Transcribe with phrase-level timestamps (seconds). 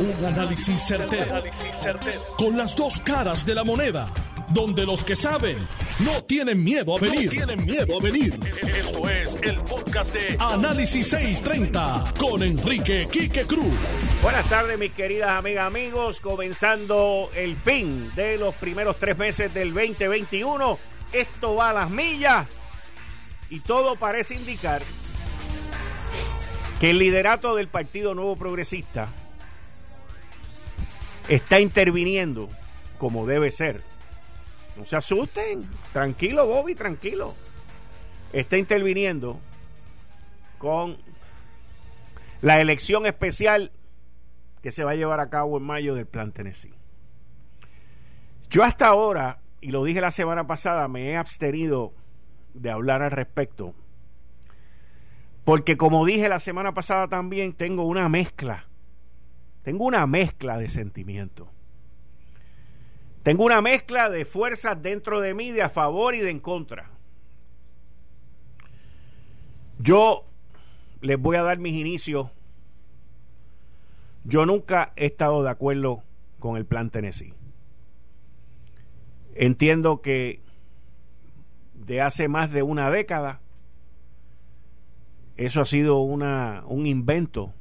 [0.00, 1.42] Un análisis certero,
[2.36, 4.08] Con las dos caras de la moneda.
[4.50, 5.58] Donde los que saben
[5.98, 7.28] no tienen miedo a venir.
[7.28, 8.38] tienen miedo a venir.
[8.62, 13.74] Esto es el podcast de Análisis 630 con Enrique Quique Cruz.
[14.22, 16.20] Buenas tardes, mis queridas amigas, amigos.
[16.20, 20.78] Comenzando el fin de los primeros tres meses del 2021.
[21.12, 22.46] Esto va a las millas.
[23.50, 24.80] Y todo parece indicar
[26.78, 29.08] que el liderato del Partido Nuevo Progresista
[31.28, 32.48] está interviniendo
[32.98, 33.82] como debe ser.
[34.76, 37.34] No se asusten, tranquilo Bobby, tranquilo.
[38.32, 39.40] Está interviniendo
[40.58, 40.96] con
[42.40, 43.72] la elección especial
[44.62, 46.74] que se va a llevar a cabo en mayo del Plan Tennessee.
[48.50, 51.92] Yo hasta ahora, y lo dije la semana pasada, me he abstenido
[52.54, 53.74] de hablar al respecto,
[55.44, 58.67] porque como dije la semana pasada también, tengo una mezcla
[59.68, 61.46] tengo una mezcla de sentimientos.
[63.22, 66.90] Tengo una mezcla de fuerzas dentro de mí de a favor y de en contra.
[69.78, 70.24] Yo
[71.02, 72.30] les voy a dar mis inicios.
[74.24, 76.02] Yo nunca he estado de acuerdo
[76.38, 77.34] con el plan Tennessee.
[79.34, 80.40] Entiendo que
[81.74, 83.42] de hace más de una década
[85.36, 87.52] eso ha sido una, un invento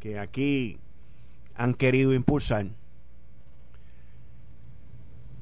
[0.00, 0.78] que aquí
[1.62, 2.66] han querido impulsar.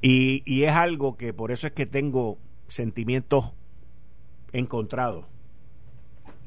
[0.02, 3.52] Y, y, es algo que por eso es que tengo sentimientos
[4.52, 5.24] encontrados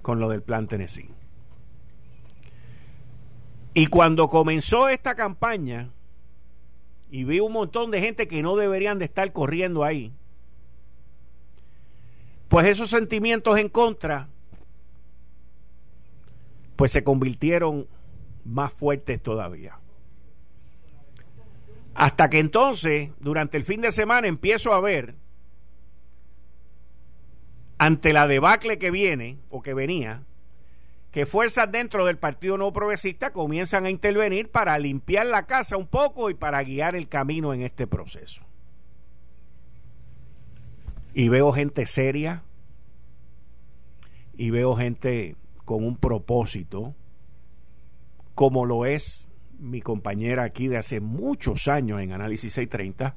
[0.04, 1.10] con lo del plan Tennessee.
[3.74, 5.90] Y cuando comenzó esta campaña
[7.10, 10.14] y vi un montón de gente que no deberían de estar corriendo ahí,
[12.48, 14.30] pues esos sentimientos en contra,
[16.76, 17.88] pues se convirtieron
[18.46, 19.80] más fuertes todavía.
[21.96, 25.16] Hasta que entonces, durante el fin de semana, empiezo a ver,
[27.78, 30.24] ante la debacle que viene o que venía,
[31.12, 35.86] que fuerzas dentro del Partido No Progresista comienzan a intervenir para limpiar la casa un
[35.86, 38.42] poco y para guiar el camino en este proceso.
[41.14, 42.42] Y veo gente seria
[44.36, 46.96] y veo gente con un propósito
[48.36, 49.30] como lo es
[49.60, 53.16] mi compañera aquí de hace muchos años en Análisis 630,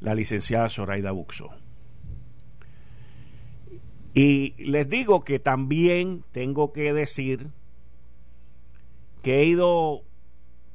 [0.00, 1.50] la licenciada Zoraida Buxo.
[4.14, 7.48] Y les digo que también tengo que decir
[9.22, 10.02] que he ido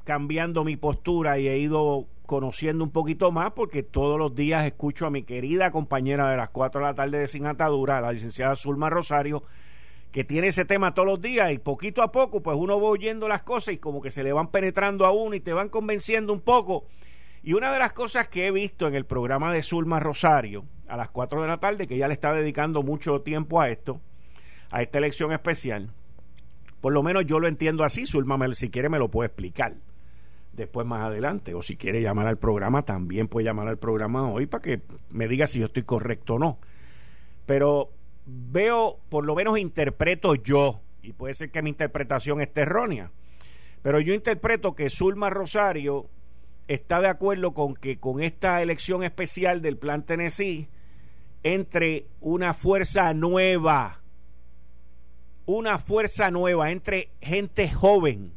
[0.04, 5.06] cambiando mi postura y he ido conociendo un poquito más porque todos los días escucho
[5.06, 8.56] a mi querida compañera de las 4 de la tarde de Sin Atadura, la licenciada
[8.56, 9.42] Zulma Rosario,
[10.16, 13.28] que tiene ese tema todos los días y poquito a poco pues uno va oyendo
[13.28, 16.32] las cosas y como que se le van penetrando a uno y te van convenciendo
[16.32, 16.86] un poco.
[17.42, 20.96] Y una de las cosas que he visto en el programa de Zulma Rosario a
[20.96, 24.00] las 4 de la tarde, que ella le está dedicando mucho tiempo a esto,
[24.70, 25.90] a esta elección especial,
[26.80, 29.74] por lo menos yo lo entiendo así, Zulma si quiere me lo puede explicar
[30.54, 34.46] después más adelante, o si quiere llamar al programa, también puede llamar al programa hoy
[34.46, 36.58] para que me diga si yo estoy correcto o no.
[37.44, 37.90] Pero
[38.26, 43.12] veo, por lo menos interpreto yo, y puede ser que mi interpretación esté errónea,
[43.82, 46.08] pero yo interpreto que Zulma Rosario
[46.66, 50.68] está de acuerdo con que con esta elección especial del Plan Tennessee
[51.44, 54.00] entre una fuerza nueva,
[55.44, 58.32] una fuerza nueva, entre gente joven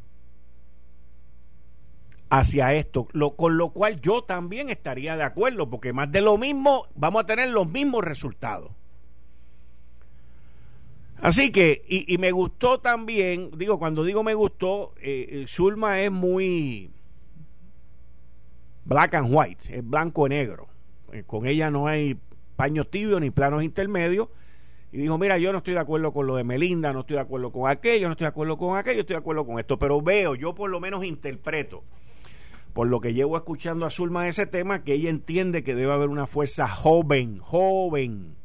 [2.30, 6.86] hacia esto, con lo cual yo también estaría de acuerdo, porque más de lo mismo
[6.94, 8.72] vamos a tener los mismos resultados.
[11.22, 16.92] Así que, y, me gustó también, digo, cuando digo me gustó, eh, Zulma es muy
[18.86, 20.68] black and white, es blanco y negro.
[21.12, 22.18] Eh, con ella no hay
[22.56, 24.30] paños tibios ni planos intermedios.
[24.92, 27.22] Y dijo, mira, yo no estoy de acuerdo con lo de Melinda, no estoy de
[27.22, 29.78] acuerdo con aquello, no estoy de acuerdo con aquello, estoy de acuerdo con esto.
[29.78, 31.84] Pero veo, yo por lo menos interpreto,
[32.74, 36.10] por lo que llevo escuchando a Zulma ese tema, que ella entiende que debe haber
[36.10, 38.36] una fuerza joven, joven,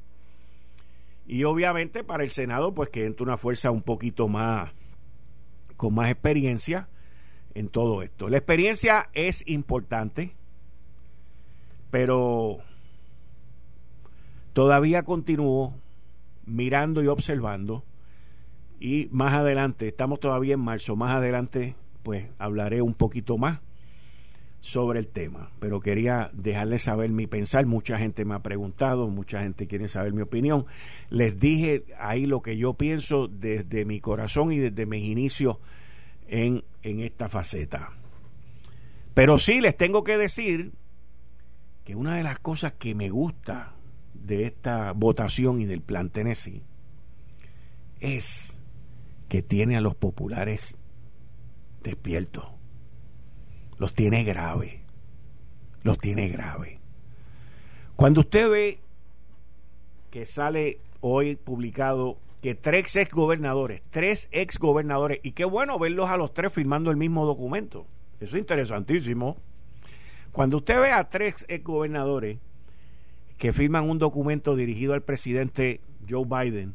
[1.27, 4.73] y obviamente para el Senado, pues que entre una fuerza un poquito más,
[5.77, 6.89] con más experiencia
[7.55, 8.29] en todo esto.
[8.29, 10.35] La experiencia es importante,
[11.91, 12.59] pero
[14.53, 15.75] todavía continúo
[16.45, 17.85] mirando y observando.
[18.81, 23.61] Y más adelante, estamos todavía en marzo, más adelante pues hablaré un poquito más
[24.65, 27.67] sobre el tema, pero quería dejarles saber mi pensar.
[27.67, 30.65] Mucha gente me ha preguntado, mucha gente quiere saber mi opinión.
[31.11, 35.59] Les dije ahí lo que yo pienso desde mi corazón y desde mis inicios
[36.29, 37.91] en, en esta faceta.
[39.13, 40.73] Pero sí les tengo que decir
[41.85, 43.75] que una de las cosas que me gusta
[44.15, 46.63] de esta votación y del plan Tennessee
[48.01, 48.57] es
[49.29, 50.79] que tiene a los populares
[51.83, 52.54] despiertos.
[53.79, 54.81] Los tiene grave.
[55.83, 56.81] Los tiene grave.
[57.97, 58.79] Cuando usted ve
[60.11, 66.11] que sale hoy publicado que tres ex gobernadores, tres ex gobernadores, y qué bueno verlos
[66.11, 67.87] a los tres firmando el mismo documento.
[68.21, 69.37] Eso es interesantísimo.
[70.31, 72.39] Cuando usted ve a tres ex gobernadores
[73.39, 76.75] que firman un documento dirigido al presidente Joe Biden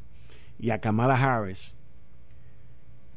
[0.58, 1.76] y a Kamala Harris,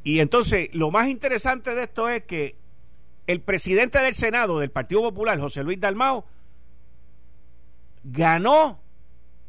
[0.04, 2.56] y entonces lo más interesante de esto es que
[3.32, 6.24] el presidente del Senado del Partido Popular, José Luis Dalmao,
[8.04, 8.80] ganó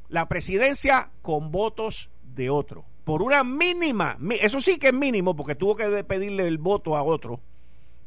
[0.09, 2.85] la presidencia con votos de otro.
[3.03, 7.03] Por una mínima, eso sí que es mínimo, porque tuvo que pedirle el voto a
[7.03, 7.41] otro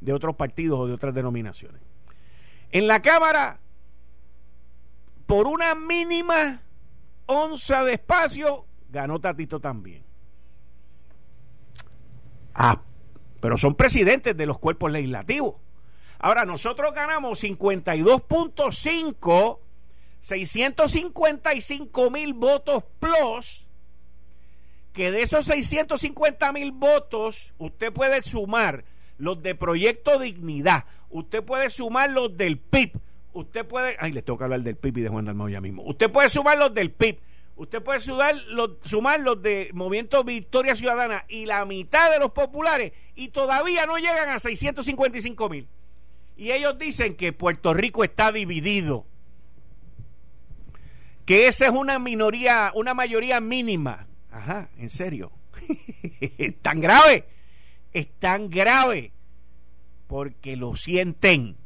[0.00, 1.80] de otros partidos o de otras denominaciones.
[2.70, 3.60] En la Cámara,
[5.26, 6.62] por una mínima
[7.26, 10.02] onza de espacio, ganó Tatito también.
[12.54, 12.80] Ah,
[13.40, 15.56] pero son presidentes de los cuerpos legislativos.
[16.26, 19.58] Ahora, nosotros ganamos 52.5
[20.18, 23.68] 655 mil votos plus,
[24.92, 28.84] que de esos 650 mil votos usted puede sumar
[29.18, 32.98] los de Proyecto Dignidad, usted puede sumar los del PIB,
[33.32, 36.10] usted puede, ay, les toca hablar del PIB y de Juan Dalmau ya mismo, usted
[36.10, 37.20] puede sumar los del PIB,
[37.54, 42.32] usted puede sumar los, sumar los de Movimiento Victoria Ciudadana y la mitad de los
[42.32, 45.68] populares y todavía no llegan a 655 mil.
[46.36, 49.06] Y ellos dicen que Puerto Rico está dividido
[51.26, 54.06] que esa es una minoría, una mayoría mínima.
[54.30, 55.32] Ajá, en serio.
[56.38, 57.24] es tan grave,
[57.92, 59.12] es tan grave,
[60.06, 61.56] porque lo sienten.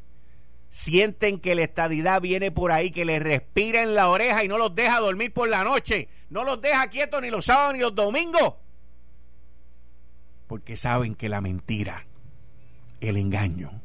[0.70, 4.56] Sienten que la estadidad viene por ahí, que les respira en la oreja y no
[4.56, 6.08] los deja dormir por la noche.
[6.30, 8.54] No los deja quietos ni los sábados ni los domingos.
[10.46, 12.06] Porque saben que la mentira,
[13.00, 13.82] el engaño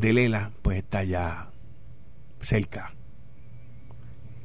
[0.00, 1.50] de Lela, pues está ya
[2.40, 2.94] cerca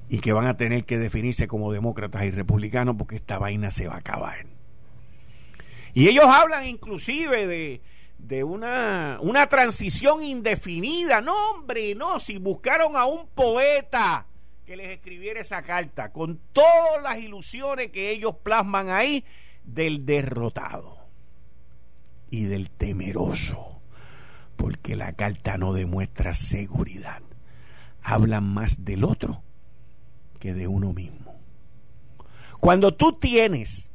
[0.10, 3.88] y que van a tener que definirse como demócratas y republicanos porque esta vaina se
[3.88, 4.46] va a acabar.
[5.96, 7.82] Y ellos hablan inclusive de,
[8.20, 11.22] de una, una transición indefinida.
[11.22, 14.28] No, hombre, no, si buscaron a un poeta
[14.68, 19.26] que les escribiera esa carta, con todas las ilusiones que ellos plasman ahí
[19.64, 20.98] del derrotado
[22.30, 23.73] y del temeroso,
[24.64, 27.22] porque la carta no demuestra seguridad,
[28.02, 29.44] hablan más del otro
[30.40, 31.36] que de uno mismo.
[32.62, 33.92] Cuando tú tienes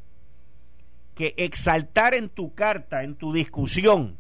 [1.14, 4.18] que exaltar en tu carta, en tu discusión,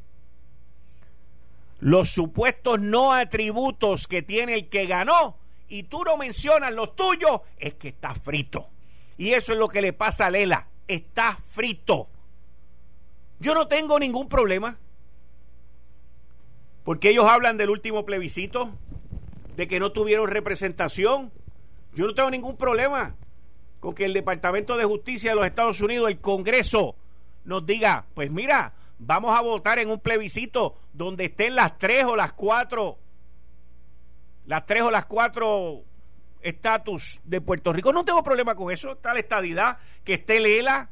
[1.80, 5.36] los supuestos no atributos que tiene el que ganó
[5.68, 8.70] y tú no mencionas los tuyos, es que está frito.
[9.18, 12.08] Y eso es lo que le pasa a Lela, está frito.
[13.38, 14.78] Yo no tengo ningún problema.
[16.88, 18.70] Porque ellos hablan del último plebiscito,
[19.56, 21.30] de que no tuvieron representación,
[21.92, 23.14] yo no tengo ningún problema
[23.78, 26.96] con que el Departamento de Justicia de los Estados Unidos, el Congreso,
[27.44, 32.16] nos diga, pues mira, vamos a votar en un plebiscito donde estén las tres o
[32.16, 32.96] las cuatro,
[34.46, 35.82] las tres o las cuatro
[36.40, 37.92] estatus de Puerto Rico.
[37.92, 40.88] No tengo problema con eso, está la estadidad, que esté el ELA,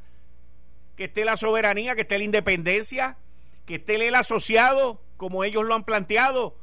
[0.94, 3.16] que esté la soberanía, que esté la independencia,
[3.64, 6.56] que esté el asociado, como ellos lo han planteado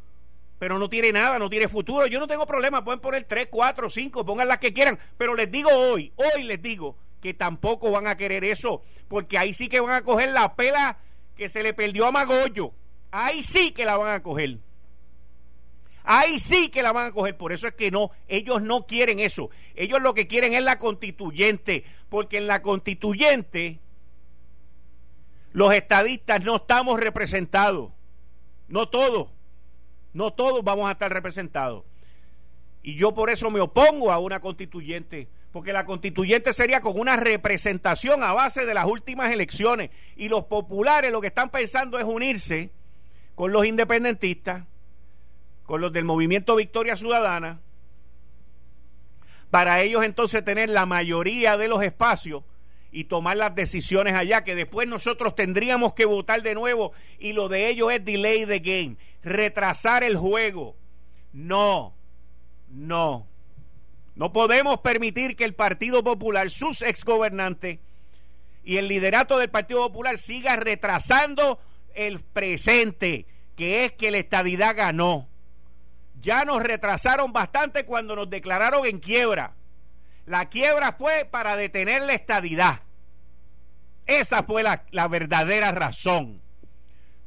[0.63, 2.07] pero no tiene nada, no tiene futuro.
[2.07, 5.51] Yo no tengo problema, pueden poner 3, 4, 5, pongan las que quieran, pero les
[5.51, 9.81] digo hoy, hoy les digo que tampoco van a querer eso, porque ahí sí que
[9.81, 10.99] van a coger la pela
[11.35, 12.71] que se le perdió a Magollo.
[13.11, 14.57] Ahí sí que la van a coger.
[16.03, 17.37] Ahí sí que la van a coger.
[17.37, 19.49] Por eso es que no, ellos no quieren eso.
[19.75, 21.83] Ellos lo que quieren es la constituyente.
[22.09, 23.79] Porque en la constituyente
[25.51, 27.91] los estadistas no estamos representados.
[28.67, 29.29] No todos.
[30.13, 31.83] No todos vamos a estar representados.
[32.81, 37.15] Y yo por eso me opongo a una constituyente, porque la constituyente sería con una
[37.15, 39.89] representación a base de las últimas elecciones.
[40.15, 42.71] Y los populares lo que están pensando es unirse
[43.35, 44.65] con los independentistas,
[45.65, 47.61] con los del movimiento Victoria Ciudadana,
[49.49, 52.43] para ellos entonces tener la mayoría de los espacios
[52.93, 57.49] y tomar las decisiones allá, que después nosotros tendríamos que votar de nuevo y lo
[57.49, 60.75] de ellos es delay the game, retrasar el juego.
[61.33, 61.95] No,
[62.69, 63.27] no.
[64.15, 67.79] No podemos permitir que el Partido Popular, sus exgobernantes
[68.63, 71.59] y el liderato del Partido Popular siga retrasando
[71.95, 73.25] el presente.
[73.55, 75.27] que es que la estadidad ganó.
[76.21, 79.55] Ya nos retrasaron bastante cuando nos declararon en quiebra.
[80.25, 82.82] La quiebra fue para detener la estadidad.
[84.05, 86.41] Esa fue la, la verdadera razón.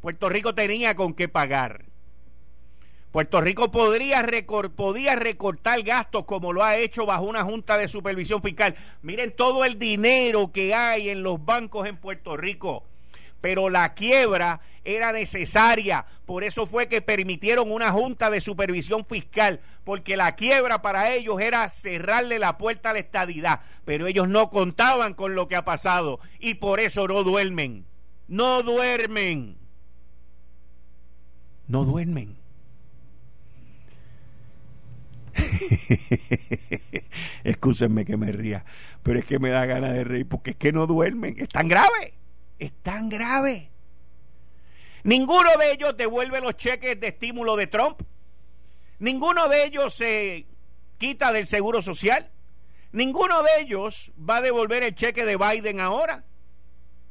[0.01, 1.87] Puerto Rico tenía con qué pagar.
[3.17, 4.27] Puerto Rico podría
[4.77, 8.77] podía recortar gastos como lo ha hecho bajo una junta de supervisión fiscal.
[9.01, 12.85] Miren todo el dinero que hay en los bancos en Puerto Rico.
[13.41, 16.07] Pero la quiebra era necesaria.
[16.25, 19.61] Por eso fue que permitieron una junta de supervisión fiscal.
[19.85, 23.61] Porque la quiebra para ellos era cerrarle la puerta a la estadidad.
[23.85, 26.21] Pero ellos no contaban con lo que ha pasado.
[26.39, 27.87] Y por eso no duermen.
[28.29, 29.59] No duermen.
[31.69, 32.37] No duermen.
[37.45, 38.65] Excúsenme que me ría,
[39.03, 41.37] pero es que me da ganas de reír porque es que no duermen.
[41.39, 42.15] Es tan grave,
[42.59, 43.71] es tan grave.
[45.05, 48.03] Ninguno de ellos devuelve los cheques de estímulo de Trump.
[48.99, 50.47] Ninguno de ellos se
[50.99, 52.31] quita del seguro social.
[52.93, 56.25] Ninguno de ellos va a devolver el cheque de Biden ahora.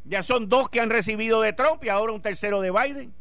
[0.04, 3.14] Ya son dos que han recibido de Trump y ahora un tercero de Biden.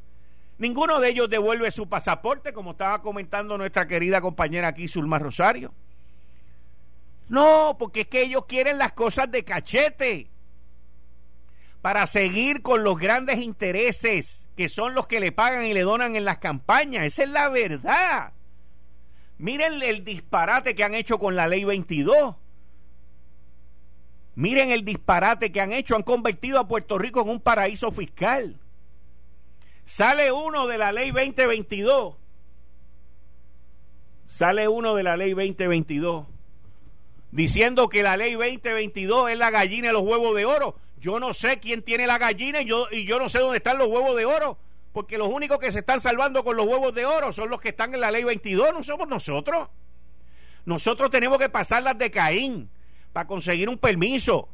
[0.59, 5.73] Ninguno de ellos devuelve su pasaporte, como estaba comentando nuestra querida compañera aquí, Zulma Rosario.
[7.29, 10.31] No, porque es que ellos quieren las cosas de cachete
[11.85, 16.17] para seguir con los grandes intereses que son los que le pagan y le donan
[16.17, 17.05] en las campañas.
[17.05, 18.33] Esa es la verdad.
[19.37, 22.37] Miren el disparate que han hecho con la ley 22.
[24.35, 25.95] Miren el disparate que han hecho.
[25.95, 28.59] Han convertido a Puerto Rico en un paraíso fiscal.
[29.85, 32.17] Sale uno de la ley 2022.
[34.25, 36.29] Sale uno de la ley 2022
[37.31, 40.77] diciendo que la ley 2022 es la gallina de los huevos de oro.
[41.05, 43.77] Yo no sé quién tiene la gallina y yo, y yo no sé dónde están
[43.77, 44.57] los huevos de oro,
[44.91, 47.69] porque los únicos que se están salvando con los huevos de oro son los que
[47.69, 49.69] están en la ley 22, no somos nosotros.
[50.65, 52.71] Nosotros tenemos que pasar las de Caín
[53.13, 54.49] para conseguir un permiso.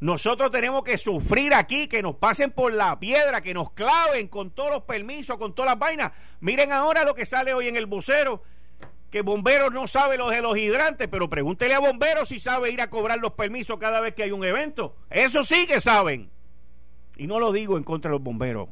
[0.00, 4.52] Nosotros tenemos que sufrir aquí, que nos pasen por la piedra, que nos claven con
[4.52, 6.12] todos los permisos, con todas las vainas.
[6.40, 8.42] Miren ahora lo que sale hoy en el bucero,
[9.10, 12.80] que bomberos no sabe los de los hidrantes, pero pregúntele a bomberos si sabe ir
[12.80, 14.96] a cobrar los permisos cada vez que hay un evento.
[15.10, 16.30] Eso sí que saben.
[17.16, 18.68] Y no lo digo en contra de los bomberos.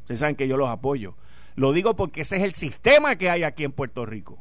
[0.00, 1.14] Ustedes saben que yo los apoyo.
[1.56, 4.38] Lo digo porque ese es el sistema que hay aquí en Puerto Rico.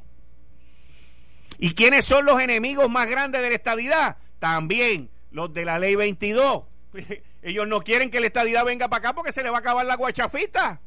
[1.57, 4.17] ¿Y quiénes son los enemigos más grandes de la estadidad?
[4.39, 6.63] También los de la ley 22.
[7.41, 9.85] Ellos no quieren que la estadidad venga para acá porque se le va a acabar
[9.85, 10.81] la guachafita.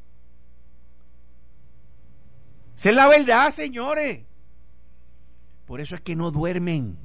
[2.77, 4.28] Esa es la verdad, señores.
[5.69, 6.97] Por eso es que no duermen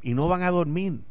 [0.00, 1.02] y no van a dormir.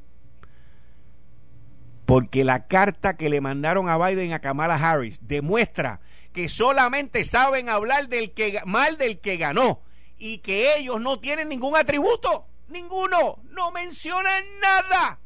[2.07, 5.99] Porque la carta que le mandaron a Biden a Kamala Harris demuestra
[6.33, 9.81] que solamente saben hablar del que mal del que ganó
[10.17, 15.19] y que ellos no tienen ningún atributo, ninguno, no mencionan nada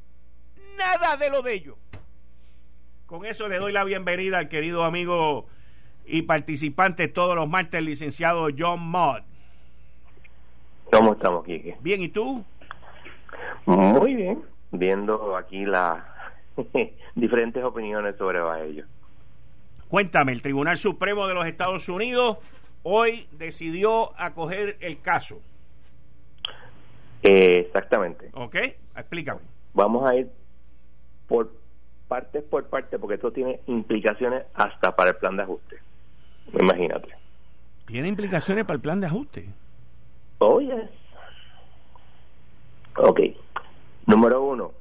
[0.78, 1.78] nada de lo de ellos.
[3.06, 5.48] Con eso le doy la bienvenida al querido amigo
[6.06, 9.31] y participante todos los martes, licenciado John Mott.
[10.92, 11.78] ¿Cómo estamos, Kike?
[11.82, 12.44] Bien, ¿y tú?
[13.66, 16.04] Muy bien, viendo aquí las
[17.16, 18.88] diferentes opiniones sobre ellos.
[19.88, 22.38] Cuéntame, el Tribunal Supremo de los Estados Unidos
[22.84, 25.42] hoy decidió acoger el caso.
[27.24, 28.30] Eh, exactamente.
[28.34, 28.56] Ok,
[28.96, 29.42] explícame.
[29.74, 30.30] Vamos a ir
[31.28, 31.54] por
[32.08, 35.78] partes por parte, porque esto tiene implicaciones hasta para el plan de ajuste.
[36.60, 37.10] Imagínate.
[37.86, 39.50] ¿Tiene implicaciones para el plan de ajuste?
[40.42, 40.90] Oye.
[42.98, 43.20] Oh, ok.
[44.08, 44.72] Número uno.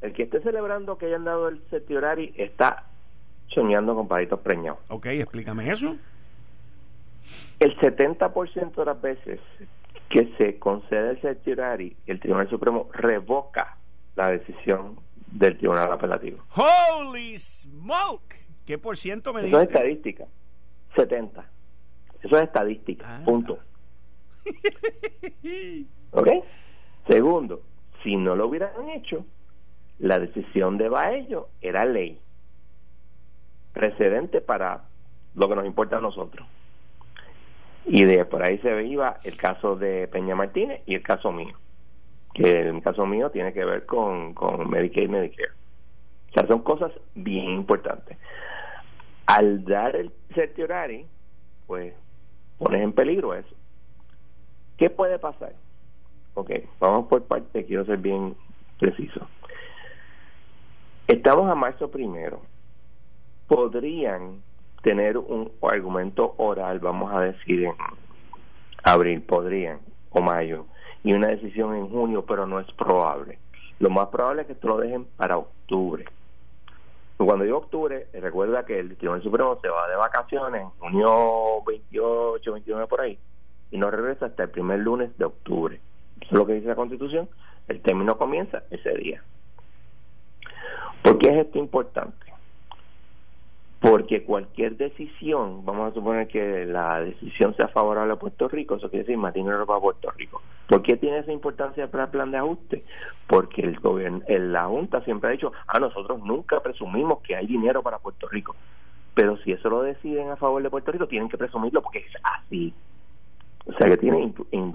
[0.00, 2.84] El que esté celebrando que hayan dado el certiorari está
[3.48, 4.78] soñando con palitos preñados.
[4.88, 5.96] Ok, explícame eso.
[7.60, 9.40] El 70% de las veces
[10.08, 13.76] que se concede el certiorari, el Tribunal Supremo revoca
[14.14, 16.42] la decisión del Tribunal Apelativo.
[16.54, 18.36] ¡Holy smoke!
[18.64, 20.24] ¿Qué por ciento me Eso es estadística.
[20.96, 21.44] 70.
[22.22, 23.04] Eso es estadística.
[23.06, 23.22] Ah.
[23.24, 23.58] Punto.
[26.12, 26.28] ¿Ok?
[27.08, 27.62] Segundo,
[28.02, 29.24] si no lo hubieran hecho,
[29.98, 32.20] la decisión de Baello era ley.
[33.72, 34.84] Precedente para
[35.34, 36.46] lo que nos importa a nosotros.
[37.84, 41.56] Y de por ahí se veía el caso de Peña Martínez y el caso mío
[42.36, 45.52] que el caso mío tiene que ver con, con Medicaid y Medicare.
[46.28, 48.18] O sea, son cosas bien importantes.
[49.24, 51.06] Al dar el certiorari,
[51.66, 51.94] pues
[52.58, 53.54] pones en peligro eso.
[54.76, 55.54] ¿Qué puede pasar?
[56.34, 58.36] Ok, vamos por parte, quiero ser bien
[58.78, 59.26] preciso.
[61.06, 62.42] Estamos a marzo primero.
[63.48, 64.42] Podrían
[64.82, 67.74] tener un argumento oral, vamos a decir, en
[68.82, 69.80] abril, podrían,
[70.10, 70.66] o mayo,
[71.02, 73.38] y una decisión en junio, pero no es probable.
[73.78, 76.04] Lo más probable es que esto lo dejen para octubre.
[77.16, 82.86] Cuando digo octubre, recuerda que el Tribunal Supremo se va de vacaciones junio 28, 29
[82.88, 83.18] por ahí,
[83.70, 85.80] y no regresa hasta el primer lunes de octubre.
[86.20, 87.28] Eso es lo que dice la Constitución.
[87.68, 89.22] El término comienza ese día.
[91.02, 92.26] ¿Por qué es esto importante?
[93.80, 98.88] Porque cualquier decisión, vamos a suponer que la decisión sea favorable a Puerto Rico, eso
[98.88, 100.40] quiere decir más dinero para Puerto Rico.
[100.66, 102.84] ¿Por qué tiene esa importancia para el plan de ajuste?
[103.26, 107.46] Porque el gobierno, la Junta siempre ha dicho, a ah, nosotros nunca presumimos que hay
[107.46, 108.56] dinero para Puerto Rico.
[109.14, 112.12] Pero si eso lo deciden a favor de Puerto Rico, tienen que presumirlo porque es
[112.22, 112.74] así.
[113.66, 114.32] O sea que tiene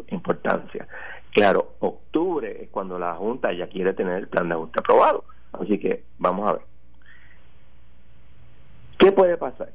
[0.10, 0.88] importancia.
[1.32, 5.24] Claro, octubre es cuando la Junta ya quiere tener el plan de ajuste aprobado.
[5.54, 6.62] Así que vamos a ver.
[9.00, 9.72] ¿Qué puede pasar?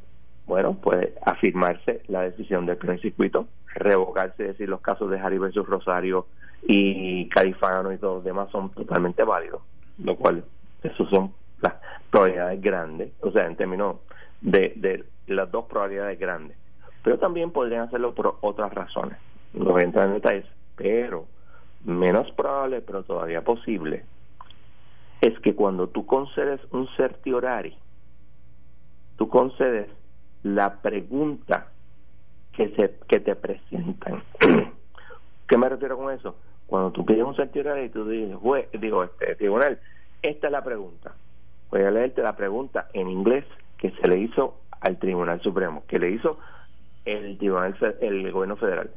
[0.47, 5.67] Bueno, puede afirmarse la decisión del primer circuito, revocarse, decir, los casos de Harry versus
[5.67, 6.27] Rosario
[6.63, 9.63] y Califano y todos los demás son totalmente válidos,
[9.99, 10.45] lo cual,
[10.83, 11.75] esos son las
[12.11, 13.97] probabilidades grandes, o sea, en términos
[14.41, 16.57] de, de las dos probabilidades grandes.
[17.07, 19.17] Pero también podrían hacerlo por otras razones.
[19.55, 20.45] No voy a entrar en detalles,
[20.75, 21.27] pero
[21.85, 24.05] menos probable, pero todavía posible,
[25.21, 27.79] es que cuando tú concedes un certiorari,
[29.19, 29.87] tú concedes
[30.43, 31.69] la pregunta
[32.55, 34.25] que se que te presentan.
[35.47, 36.35] ¿Qué me refiero con eso?
[36.67, 38.37] Cuando tú pides un certiorari y tú dices,
[38.81, 39.79] digo, este tribunal,
[40.23, 41.15] esta es la pregunta.
[41.71, 43.45] Voy a leerte la pregunta en inglés
[43.79, 46.39] que se le hizo al Tribunal Supremo, que le hizo
[47.07, 48.91] el tribunal el gobierno federal.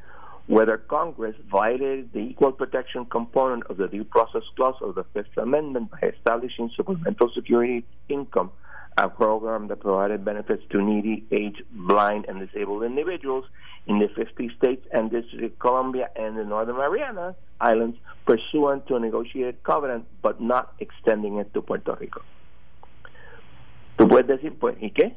[0.47, 5.37] Whether Congress violated the equal protection component of the due process clause of the Fifth
[5.37, 8.51] Amendment by establishing supplemental security income
[8.97, 13.45] a program that provided benefits to needy, aged, blind, and disabled individuals
[13.87, 18.95] in the 50 states and District of Columbia and the Northern Mariana Islands pursuant to
[18.95, 22.21] a negotiated covenant, but not extending it to Puerto Rico.
[23.97, 25.15] Tú puedes decir, pues, ¿y qué?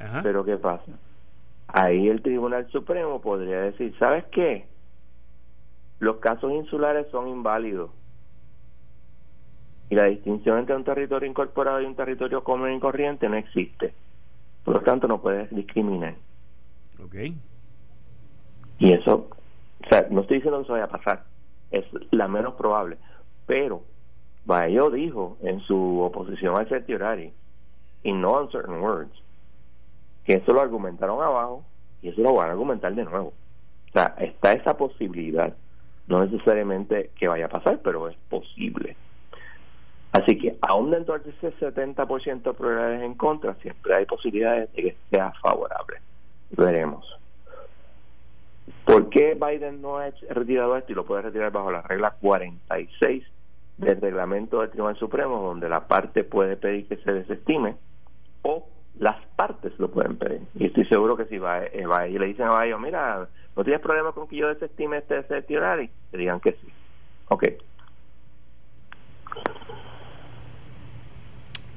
[0.00, 0.22] Ajá.
[0.22, 0.92] Pero ¿qué pasa?
[1.68, 4.66] Ahí el Tribunal Supremo podría decir, ¿sabes qué?
[5.98, 7.90] Los casos insulares son inválidos
[9.90, 13.92] y la distinción entre un territorio incorporado y un territorio común y corriente no existe.
[14.64, 16.14] Por lo tanto, no puedes discriminar.
[17.04, 17.14] Ok.
[18.78, 19.28] Y eso,
[19.84, 21.24] o sea, no estoy diciendo que eso vaya a pasar,
[21.70, 22.96] es la menos probable,
[23.46, 23.82] pero
[24.44, 27.32] Bayo dijo en su oposición al certiorari,
[28.02, 29.12] in no uncertain words,
[30.24, 31.64] que eso lo argumentaron abajo
[32.02, 33.32] y eso lo van a argumentar de nuevo.
[33.88, 35.54] O sea, está esa posibilidad,
[36.06, 38.96] no necesariamente que vaya a pasar, pero es posible.
[40.12, 44.82] Así que aún dentro de ese 70% de probabilidades en contra, siempre hay posibilidades de
[44.82, 45.98] que sea favorable.
[46.50, 47.04] Veremos.
[48.84, 53.24] ¿Por qué Biden no ha retirado esto y lo puede retirar bajo la regla 46
[53.78, 57.76] del reglamento del Tribunal Supremo, donde la parte puede pedir que se desestime
[58.42, 60.42] o las partes lo pueden pedir?
[60.54, 63.64] Y estoy seguro que si va, eh, va y le dicen a Bayo, mira, ¿no
[63.64, 66.68] tienes problema con que yo desestime este y Te digan que sí.
[67.28, 67.44] Ok.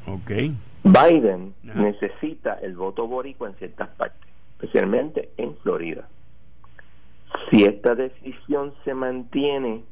[0.05, 0.55] Okay.
[0.83, 6.07] Biden necesita el voto boricua en ciertas partes, especialmente en Florida.
[7.49, 9.83] Si esta decisión se mantiene,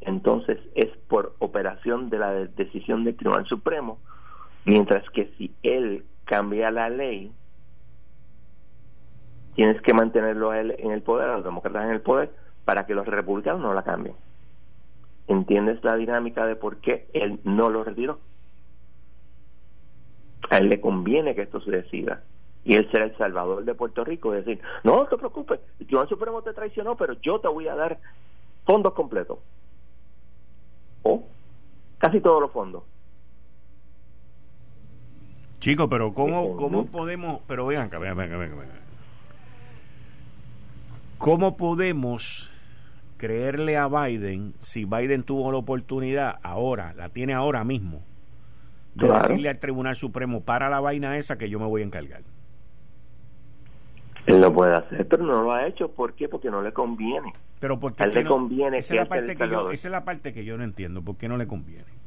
[0.00, 3.98] entonces es por operación de la decisión del Tribunal Supremo,
[4.66, 7.32] mientras que si él cambia la ley,
[9.54, 12.30] tienes que mantenerlo él en el poder, a los demócratas en el poder,
[12.66, 14.14] para que los republicanos no la cambien.
[15.28, 18.18] ¿Entiendes la dinámica de por qué él no lo retiró?
[20.50, 22.22] a él le conviene que esto se decida
[22.64, 25.86] y él será el salvador de Puerto Rico y decir, no, no te preocupes, el
[25.86, 27.98] Tribunal Supremo te traicionó, pero yo te voy a dar
[28.64, 29.38] fondos completos.
[31.04, 31.22] O
[31.98, 32.82] casi todos los fondos.
[35.66, 38.30] Chico, pero ¿cómo, cómo podemos, pero vean acá, vean, vean,
[41.18, 42.52] ¿Cómo podemos
[43.16, 48.02] creerle a Biden si Biden tuvo la oportunidad ahora, la tiene ahora mismo?
[48.94, 52.22] de decirle al Tribunal Supremo para la vaina esa que yo me voy a encargar.
[54.26, 55.90] Él lo puede hacer, pero no lo ha hecho.
[55.90, 56.28] ¿Por qué?
[56.28, 57.34] Porque no le conviene.
[57.58, 60.04] Pero porque a él le conviene esa, es la parte que yo, esa es la
[60.04, 61.02] parte que yo no entiendo.
[61.02, 62.05] ¿Por qué no le conviene?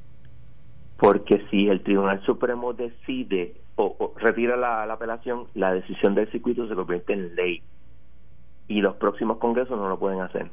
[0.99, 6.67] Porque si el Tribunal Supremo decide o, retira la, la, apelación, la decisión del circuito
[6.67, 7.63] se convierte en ley.
[8.67, 10.51] Y los próximos congresos no lo pueden hacer.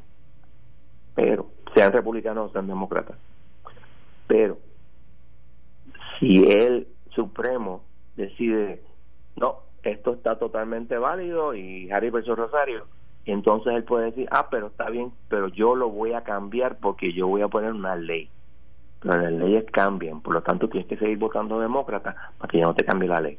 [1.15, 3.17] Pero, sean republicanos o sean demócratas.
[4.27, 4.59] Pero,
[6.19, 7.83] si el Supremo
[8.17, 8.81] decide
[9.37, 12.87] no, esto está totalmente válido y Harry versus Rosario,
[13.27, 17.13] entonces él puede decir, ah, pero está bien, pero yo lo voy a cambiar porque
[17.13, 18.31] yo voy a poner una ley.
[19.07, 22.75] Las leyes cambian, por lo tanto tienes que seguir votando demócrata para que ya no
[22.75, 23.39] te cambie la ley.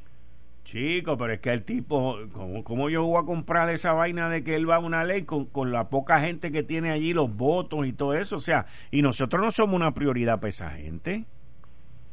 [0.64, 2.18] Chico, pero es que el tipo,
[2.64, 5.46] ¿cómo, yo voy a comprar esa vaina de que él va a una ley con,
[5.46, 8.36] con la poca gente que tiene allí, los votos y todo eso?
[8.36, 11.26] O sea, y nosotros no somos una prioridad para esa gente.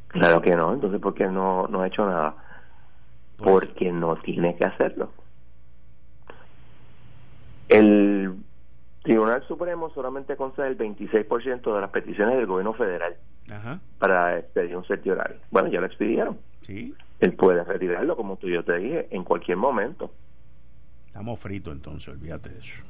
[0.07, 2.35] Claro que no, entonces ¿por qué no, no ha hecho nada?
[3.37, 5.11] Pues Porque no tiene que hacerlo.
[7.67, 8.35] El
[9.05, 13.15] Tribunal Supremo solamente concede el 26% de las peticiones del gobierno federal
[13.99, 15.37] para expedir un certiorario.
[15.51, 16.39] Bueno, ya lo expidieron.
[16.61, 16.91] Sí.
[17.19, 20.09] Él puede retirarlo, como tú yo te dije, en cualquier momento.
[21.05, 22.83] Estamos fritos entonces, olvídate de eso.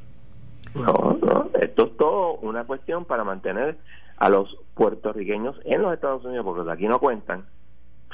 [0.73, 3.77] No, no, esto es todo una cuestión para mantener
[4.15, 7.43] a los puertorriqueños en los Estados Unidos, porque de aquí no cuentan,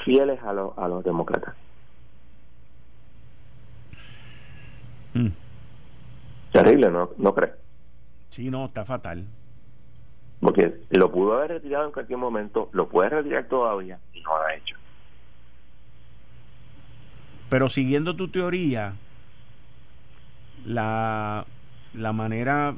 [0.04, 1.54] fieles a, los a los demócratas.
[5.14, 5.28] Mm.
[6.50, 7.61] Terrible, ¿no, ¿no crees?
[8.32, 9.26] Sí, no, está fatal.
[10.40, 14.42] Porque lo pudo haber retirado en cualquier momento, lo puede retirar todavía y no lo
[14.42, 14.74] ha hecho.
[17.50, 18.94] Pero siguiendo tu teoría,
[20.64, 21.44] la,
[21.92, 22.74] la manera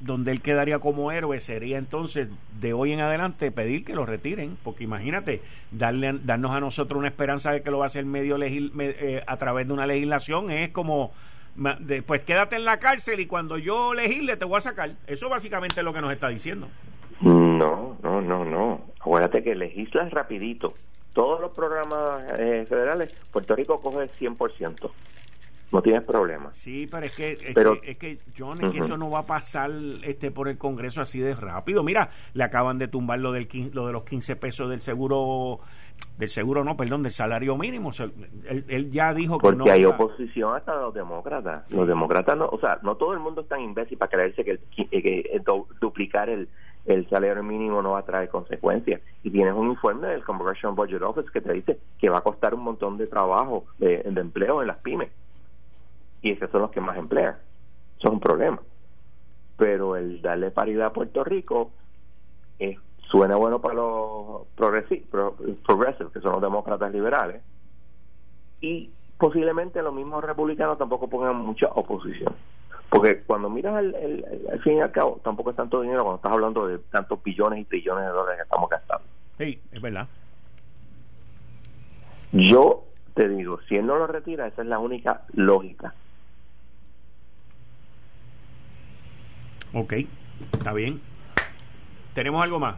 [0.00, 2.28] donde él quedaría como héroe sería entonces
[2.60, 5.40] de hoy en adelante pedir que lo retiren, porque imagínate,
[5.70, 9.36] darle, darnos a nosotros una esperanza de que lo va a hacer medio eh, a
[9.38, 11.12] través de una legislación es como
[12.06, 14.92] pues quédate en la cárcel y cuando yo legisle te voy a sacar.
[15.06, 16.68] Eso básicamente es lo que nos está diciendo.
[17.20, 18.80] No, no, no, no.
[19.00, 20.74] Acuérdate que legislas rapidito
[21.18, 24.88] todos los programas eh, federales, Puerto Rico coge el 100%.
[25.72, 26.52] No tienes problema.
[26.52, 29.26] Sí, pero es que, es que, es que John, es que eso no va a
[29.26, 29.70] pasar
[30.02, 31.82] este por el Congreso así de rápido.
[31.82, 35.60] Mira, le acaban de tumbar lo, del, lo de los 15 pesos del seguro
[36.16, 37.90] del seguro no, perdón, del salario mínimo.
[38.48, 39.58] él, ya dijo que no.
[39.58, 41.72] Porque hay oposición hasta los demócratas.
[41.72, 44.58] Los demócratas no, o sea, no todo el mundo es tan imbécil para creerse que,
[44.74, 45.42] que,
[45.80, 46.48] duplicar el,
[46.86, 49.00] el salario mínimo no va a traer consecuencias.
[49.22, 52.54] Y tienes un informe del Congressional Budget Office que te dice que va a costar
[52.54, 55.10] un montón de trabajo, de, empleo en las pymes.
[56.22, 57.36] Y esos son los que más emplean.
[57.98, 58.60] Eso es un problema.
[59.56, 61.72] Pero el darle paridad a Puerto Rico
[62.58, 62.78] es
[63.10, 65.34] suena bueno para los progresivos,
[66.12, 67.42] que son los demócratas liberales,
[68.60, 72.34] y posiblemente los mismos republicanos tampoco pongan mucha oposición.
[72.90, 76.32] Porque cuando miras el, al fin y al cabo, tampoco es tanto dinero cuando estás
[76.32, 79.04] hablando de tantos billones y trillones de dólares que estamos gastando.
[79.36, 80.08] Sí, es verdad.
[82.32, 85.94] Yo te digo, si él no lo retira, esa es la única lógica.
[89.72, 89.94] Ok,
[90.52, 91.00] está bien.
[92.14, 92.76] ¿Tenemos algo más?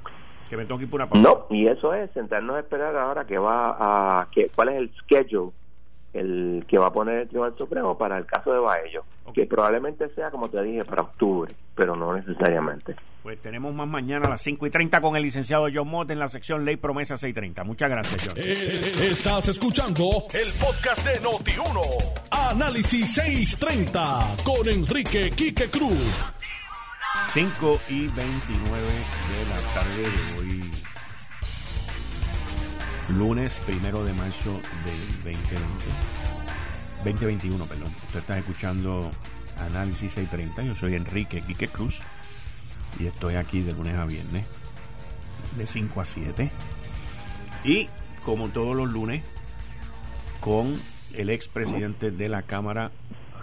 [0.50, 1.22] que me tengo que ir por una pausa.
[1.22, 3.76] No, y eso es sentarnos a esperar ahora que va
[4.20, 5.52] a que cuál es el schedule
[6.12, 10.08] el que va a poner el Tribunal Supremo para el caso de Baello, que probablemente
[10.14, 12.96] sea, como te dije, para octubre, pero no necesariamente.
[13.22, 16.18] Pues tenemos más mañana a las 5 y 30 con el licenciado John Mott en
[16.18, 17.62] la sección Ley Promesa 630.
[17.62, 18.38] Muchas gracias, John.
[18.38, 22.50] Eh, estás escuchando el podcast de Noti1.
[22.50, 26.32] Análisis 630 con Enrique Quique Cruz.
[27.32, 30.70] 5 y 29 de la tarde de hoy,
[33.16, 35.56] lunes primero de marzo del 2020,
[37.04, 37.86] 2021, perdón.
[37.86, 39.12] Ustedes están escuchando
[39.60, 40.64] Análisis 630.
[40.64, 42.00] Yo soy Enrique Quique Cruz
[42.98, 44.44] y estoy aquí de lunes a viernes,
[45.56, 46.50] de 5 a 7.
[47.62, 47.88] Y
[48.24, 49.22] como todos los lunes,
[50.40, 50.80] con
[51.14, 52.90] el expresidente de la Cámara,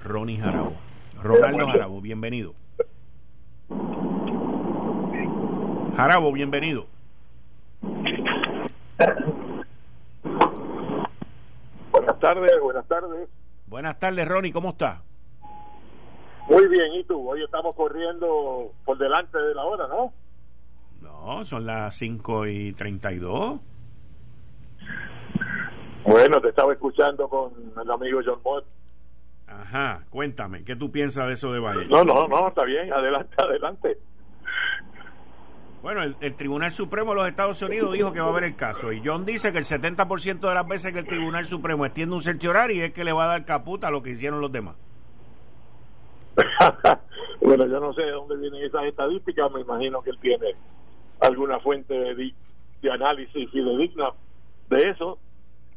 [0.03, 0.75] Ronnie Jarabo.
[1.23, 2.53] Ronaldo Jarabo, bienvenido.
[5.97, 6.85] Jarabo, bienvenido.
[11.91, 13.27] Buenas tardes, buenas tardes.
[13.65, 15.01] Buenas tardes, Ronnie, ¿cómo está?
[16.47, 17.27] Muy bien, ¿y tú?
[17.27, 20.13] Hoy estamos corriendo por delante de la hora, ¿no?
[21.01, 23.59] No, son las 5 y 32.
[26.05, 28.65] Bueno, te estaba escuchando con el amigo John Mott.
[29.47, 31.87] Ajá, cuéntame, ¿qué tú piensas de eso de Valle?
[31.87, 33.97] No, no, no, está bien, adelante, adelante.
[35.87, 38.91] Bueno, el, Tribunal Supremo de los Estados Unidos dijo que va a haber el caso.
[38.91, 42.21] Y John dice que el 70% de las veces que el Tribunal Supremo extiende un
[42.21, 44.75] certiorario es que le va a dar caputa a lo que hicieron los demás.
[47.39, 49.49] bueno, yo no sé de dónde vienen esas estadísticas.
[49.53, 50.55] Me imagino que él tiene
[51.21, 52.33] alguna fuente de,
[52.81, 54.09] de análisis y de digna
[54.69, 55.19] de eso.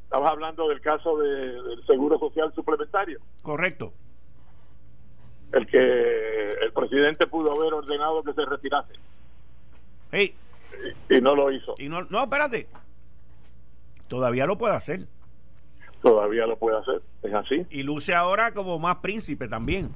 [0.03, 3.21] Estabas hablando del caso del Seguro Social Suplementario.
[3.43, 3.93] Correcto.
[5.53, 8.95] El que el presidente pudo haber ordenado que se retirase.
[10.13, 11.75] Y, no lo hizo.
[11.79, 12.67] Y no, no, espérate.
[14.09, 15.07] Todavía lo puede hacer.
[16.03, 17.67] todavía lo puede hacer, es así.
[17.71, 19.91] Y luce ahora como más príncipe también.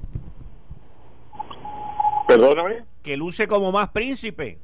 [2.27, 2.85] Perdóname.
[3.03, 4.59] Que luce como más príncipe.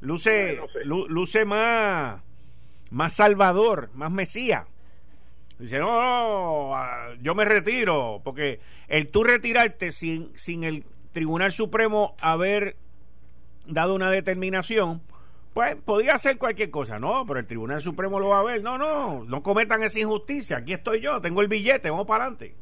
[0.00, 2.22] Luce, luce más,
[2.90, 4.66] más salvador, más mesía.
[5.58, 11.52] Dice, no, no, ah, yo me retiro, porque el tú retirarte sin, sin el Tribunal
[11.52, 12.76] Supremo haber
[13.66, 15.00] dado una determinación,
[15.54, 18.78] pues podía hacer cualquier cosa, no, pero el Tribunal Supremo lo va a ver, no,
[18.78, 22.54] no, no cometan esa injusticia, aquí estoy yo, tengo el billete, vamos para adelante.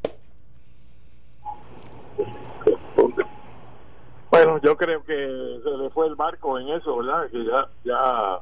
[4.31, 7.29] Bueno, yo creo que se le fue el marco en eso, ¿verdad?
[7.31, 8.39] Que ya, ya,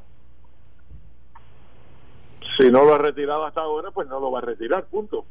[2.57, 5.25] si no lo ha retirado hasta ahora, pues no lo va a retirar, punto.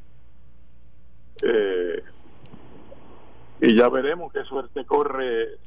[1.42, 2.02] Eh,
[3.60, 5.58] y ya veremos qué suerte corre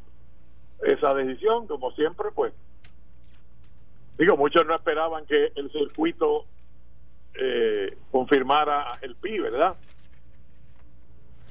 [0.82, 2.54] esa decisión, como siempre, pues.
[4.18, 6.46] Digo, muchos no esperaban que el circuito
[7.36, 9.76] eh, confirmara el PI, ¿verdad?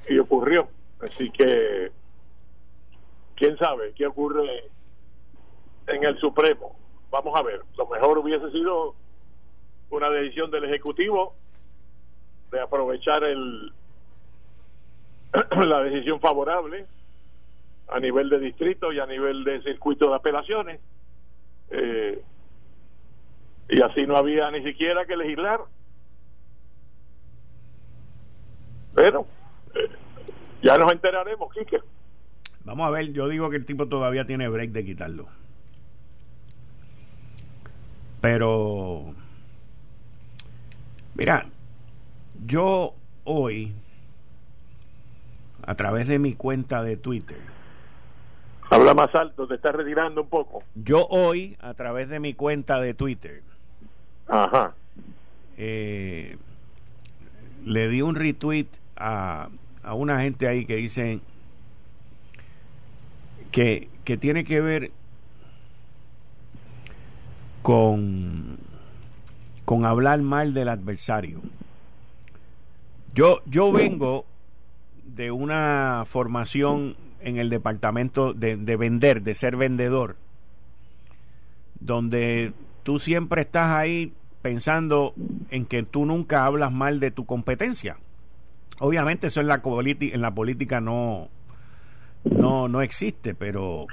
[0.07, 0.67] Y ocurrió.
[1.01, 1.91] Así que
[3.35, 4.69] quién sabe qué ocurre
[5.87, 6.75] en el Supremo.
[7.09, 8.93] Vamos a ver, lo mejor hubiese sido
[9.89, 11.33] una decisión del Ejecutivo
[12.51, 13.71] de aprovechar el
[15.67, 16.85] la decisión favorable
[17.91, 20.79] a nivel de distrito y a nivel de circuito de apelaciones.
[21.71, 22.21] Eh,
[23.69, 25.61] y así no había ni siquiera que legislar.
[28.95, 29.25] Pero
[29.75, 29.89] eh,
[30.61, 31.79] ya nos enteraremos Quique.
[32.65, 35.27] Vamos a ver, yo digo que el tipo todavía tiene break de quitarlo.
[38.21, 39.13] Pero,
[41.15, 41.45] mira,
[42.45, 43.71] yo hoy,
[45.65, 47.39] a través de mi cuenta de Twitter,
[48.69, 50.63] Habla más alto, te estás retirando un poco.
[50.75, 53.41] Yo hoy, a través de mi cuenta de Twitter,
[54.27, 54.75] Ajá.
[55.57, 56.37] Eh,
[57.65, 59.49] le di un retweet a,
[59.83, 61.21] a una gente ahí que dicen
[63.51, 64.91] que, que tiene que ver
[67.63, 68.57] con,
[69.65, 71.41] con hablar mal del adversario.
[73.15, 74.25] Yo, yo vengo
[75.03, 80.15] de una formación en el departamento de, de, vender, de ser vendedor,
[81.79, 82.53] donde
[82.83, 85.13] tú siempre estás ahí pensando
[85.49, 87.97] en que tú nunca hablas mal de tu competencia.
[88.79, 91.29] Obviamente eso en la, en la política no,
[92.23, 93.87] no, no existe, pero...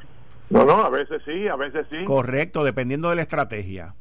[0.48, 2.04] No, no, a veces sí, a veces sí.
[2.04, 3.94] Correcto, dependiendo de la estrategia.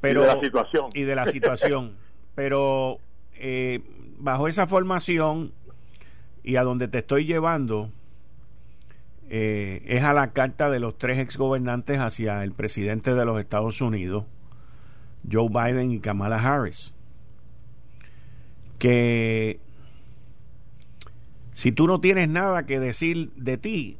[0.00, 0.90] Pero, y de la situación.
[0.92, 1.92] Y de la situación.
[2.34, 2.98] pero
[3.36, 3.80] eh,
[4.18, 5.52] bajo esa formación
[6.44, 7.90] y a donde te estoy llevando
[9.30, 13.80] eh, es a la carta de los tres exgobernantes hacia el presidente de los Estados
[13.80, 14.24] Unidos,
[15.30, 16.92] Joe Biden y Kamala Harris.
[18.78, 19.58] Que
[21.52, 23.98] si tú no tienes nada que decir de ti.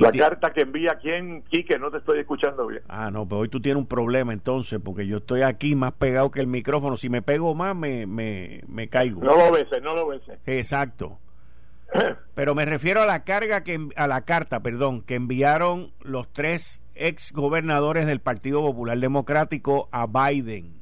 [0.00, 2.82] La carta que envía quién, Quique, no te estoy escuchando bien.
[2.88, 6.30] Ah, no, pero hoy tú tienes un problema entonces, porque yo estoy aquí más pegado
[6.30, 6.96] que el micrófono.
[6.96, 9.22] Si me pego más, me, me, me caigo.
[9.22, 10.38] No lo beses, no lo beses.
[10.46, 11.18] Exacto.
[12.34, 16.82] Pero me refiero a la carga que a la carta, perdón, que enviaron los tres
[16.94, 20.78] ex gobernadores del Partido Popular Democrático a Biden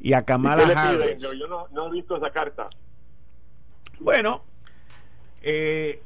[0.00, 1.22] y a Kamala ¿Y qué le Harris.
[1.22, 2.68] Yo, yo no, no he visto esa carta.
[4.00, 4.42] Bueno,
[5.42, 6.02] eh,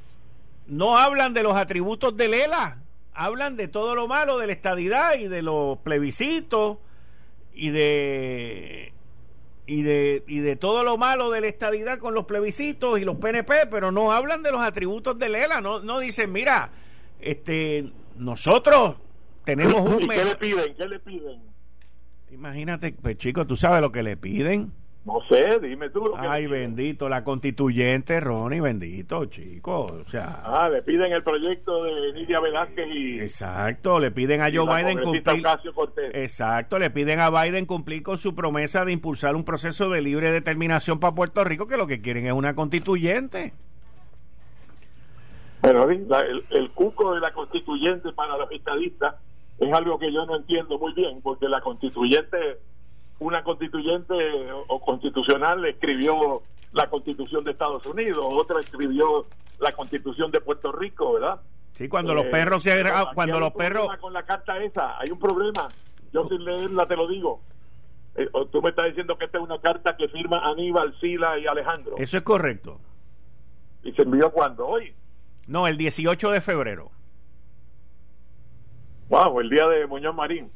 [0.68, 2.78] no hablan de los atributos de Lela,
[3.12, 6.78] hablan de todo lo malo de la estadidad y de los plebiscitos
[7.52, 8.92] y de
[9.66, 13.16] y de y de todo lo malo de la estadidad con los plebiscitos y los
[13.16, 16.70] PNP, pero no hablan de los atributos de Lela, no no dicen, mira,
[17.20, 18.96] este nosotros
[19.44, 20.74] tenemos un ¿Y qué le piden?
[20.74, 21.42] ¿Qué le piden?
[22.30, 24.72] Imagínate, pues chicos, tú sabes lo que le piden.
[25.08, 26.04] No sé, dime tú.
[26.04, 29.90] Lo que Ay, bendito, la constituyente, Ronnie, bendito, chicos.
[29.90, 30.42] O sea.
[30.44, 33.18] Ah, le piden el proyecto de Nidia Velázquez y.
[33.18, 35.46] Exacto, le piden a Joe Biden cumplir.
[36.12, 40.30] Exacto, le piden a Biden cumplir con su promesa de impulsar un proceso de libre
[40.30, 43.54] determinación para Puerto Rico, que lo que quieren es una constituyente.
[45.62, 49.14] Bueno, el, el cuco de la constituyente para los estadistas
[49.58, 52.58] es algo que yo no entiendo muy bien, porque la constituyente
[53.20, 54.14] una constituyente
[54.68, 59.26] o constitucional escribió la constitución de Estados Unidos, otra escribió
[59.58, 61.40] la constitución de Puerto Rico, ¿verdad?
[61.72, 65.10] Sí, cuando eh, los perros se pero cuando los perros con la carta esa, hay
[65.10, 65.68] un problema.
[66.12, 67.40] Yo sin leerla te lo digo.
[68.16, 71.46] Eh, tú me estás diciendo que esta es una carta que firma Aníbal, Sila y
[71.46, 71.96] Alejandro.
[71.98, 72.80] Eso es correcto.
[73.82, 74.66] ¿Y se envió cuándo?
[74.66, 74.94] ¿Hoy?
[75.46, 76.90] No, el 18 de febrero.
[79.08, 80.50] Wow, el día de Muñoz Marín.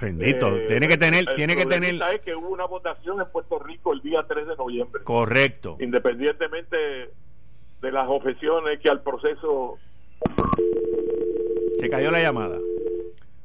[0.00, 1.94] Bendito, eh, tiene que tener, tiene que tener.
[1.94, 5.02] es que hubo una votación en Puerto Rico el día 3 de noviembre.
[5.02, 5.78] Correcto.
[5.80, 6.76] Independientemente
[7.80, 9.78] de las objeciones que al proceso.
[11.78, 12.58] Se cayó la llamada.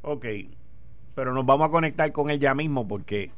[0.02, 0.26] Ok,
[1.16, 3.32] pero nos vamos a conectar con él ya mismo porque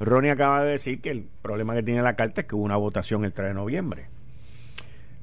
[0.00, 2.76] Ronnie acaba de decir que el problema que tiene la carta es que hubo una
[2.76, 4.06] votación el 3 de noviembre.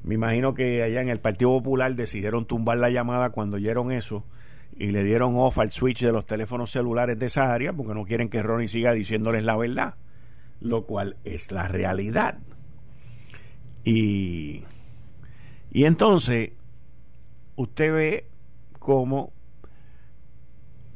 [0.04, 4.24] Me imagino que allá en el Partido Popular decidieron tumbar la llamada cuando oyeron eso
[4.78, 8.06] y le dieron off al switch de los teléfonos celulares de esa área porque no
[8.06, 9.96] quieren que Ronnie siga diciéndoles la verdad,
[10.60, 12.40] lo cual es la realidad.
[13.84, 14.64] Y,
[15.72, 16.52] y entonces
[17.56, 18.28] usted ve
[18.80, 19.32] como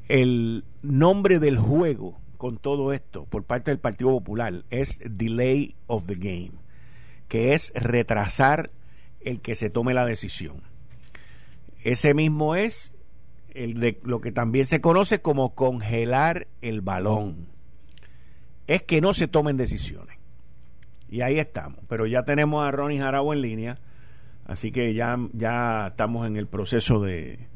[0.08, 6.06] el nombre del juego con todo esto por parte del Partido Popular es delay of
[6.06, 6.54] the game,
[7.28, 8.72] que es retrasar
[9.22, 10.62] el que se tome la decisión.
[11.84, 12.94] Ese mismo es
[13.58, 17.48] el de lo que también se conoce como congelar el balón.
[18.68, 20.18] Es que no se tomen decisiones.
[21.10, 21.80] Y ahí estamos.
[21.88, 23.80] Pero ya tenemos a Ronnie Jarabo en línea.
[24.46, 27.48] Así que ya, ya estamos en el proceso de,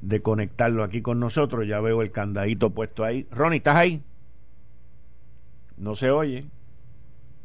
[0.00, 1.66] de conectarlo aquí con nosotros.
[1.66, 3.26] Ya veo el candadito puesto ahí.
[3.30, 4.02] Ronnie, ¿estás ahí?
[5.76, 6.44] No se oye.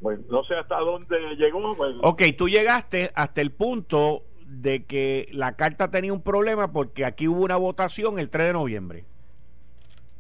[0.01, 1.75] Bueno, no sé hasta dónde llegó.
[2.03, 7.27] Ok, tú llegaste hasta el punto de que la carta tenía un problema porque aquí
[7.27, 9.05] hubo una votación el 3 de noviembre.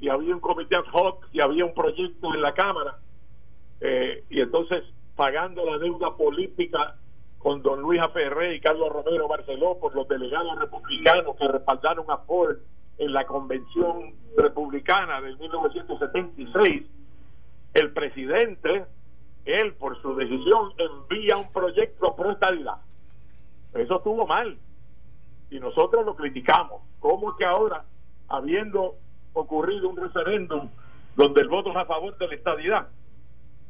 [0.00, 2.98] y había un comité ad hoc y había un proyecto en la Cámara
[3.80, 4.82] eh, y entonces
[5.14, 6.96] pagando la deuda política
[7.38, 12.18] con don Luis Aferré y Carlos Romero Barceló por los delegados republicanos que respaldaron a
[12.18, 12.56] Ford
[12.98, 16.82] en la convención republicana del 1976
[17.74, 18.86] el presidente
[19.44, 22.76] él por su decisión envía un proyecto pro estabilidad.
[23.74, 24.56] Eso estuvo mal
[25.50, 26.82] y nosotros lo criticamos.
[27.00, 27.84] ¿Cómo que ahora,
[28.28, 28.96] habiendo
[29.32, 30.68] ocurrido un referéndum
[31.16, 32.88] donde el voto es a favor de la estadidad,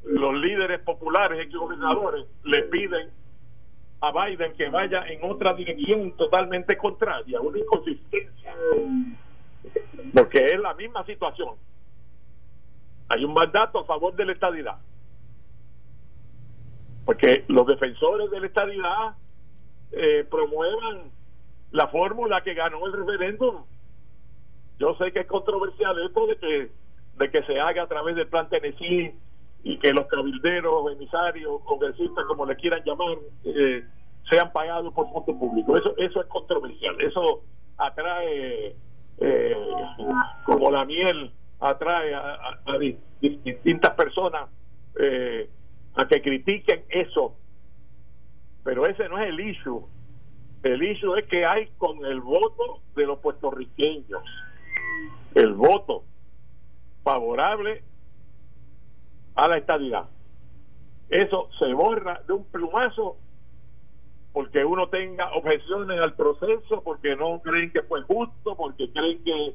[0.04, 3.10] los líderes populares y gobernadores le piden
[4.00, 8.52] a Biden que vaya en otra dirección totalmente contraria, una inconsistencia,
[10.12, 11.54] porque es la misma situación.
[13.08, 14.78] Hay un mandato a favor de la estadidad
[17.04, 19.16] porque los defensores de la estabilidad
[19.92, 21.10] eh, promuevan
[21.72, 23.64] la fórmula que ganó el referéndum.
[24.78, 26.70] Yo sé que es controversial esto de que,
[27.18, 29.14] de que se haga a través del plan Tennessee
[29.64, 33.84] y que los cabilderos, emisarios, congresistas, como le quieran llamar, eh,
[34.28, 35.80] sean pagados por fondos públicos.
[35.80, 37.00] Eso, eso es controversial.
[37.00, 37.42] Eso
[37.78, 38.74] atrae,
[39.18, 39.56] eh,
[40.44, 41.30] como la miel,
[41.60, 42.78] atrae a, a
[43.20, 44.50] distintas personas.
[45.00, 45.48] Eh,
[45.94, 47.36] a que critiquen eso.
[48.64, 49.86] Pero ese no es el issue.
[50.62, 54.22] El issue es que hay con el voto de los puertorriqueños.
[55.34, 56.04] El voto
[57.02, 57.82] favorable
[59.34, 60.08] a la estabilidad.
[61.08, 63.16] Eso se borra de un plumazo
[64.32, 69.54] porque uno tenga objeciones al proceso, porque no creen que fue justo, porque creen que,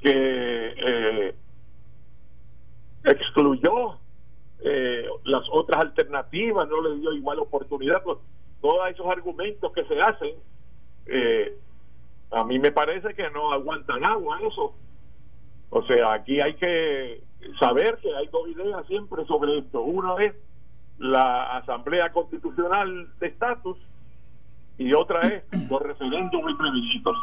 [0.00, 1.34] que eh,
[3.04, 3.98] excluyó
[4.60, 8.02] eh, las otras alternativas, no le dio igual oportunidad.
[8.02, 8.18] Pues,
[8.60, 10.34] todos esos argumentos que se hacen,
[11.06, 11.58] eh,
[12.30, 14.74] a mí me parece que no aguantan agua eso.
[15.70, 17.22] O sea, aquí hay que
[17.58, 19.82] saber que hay dos ideas siempre sobre esto.
[19.82, 20.34] Una es
[20.98, 23.76] la Asamblea Constitucional de Estatus
[24.78, 27.16] y otra es los referéndums y plebiscitos.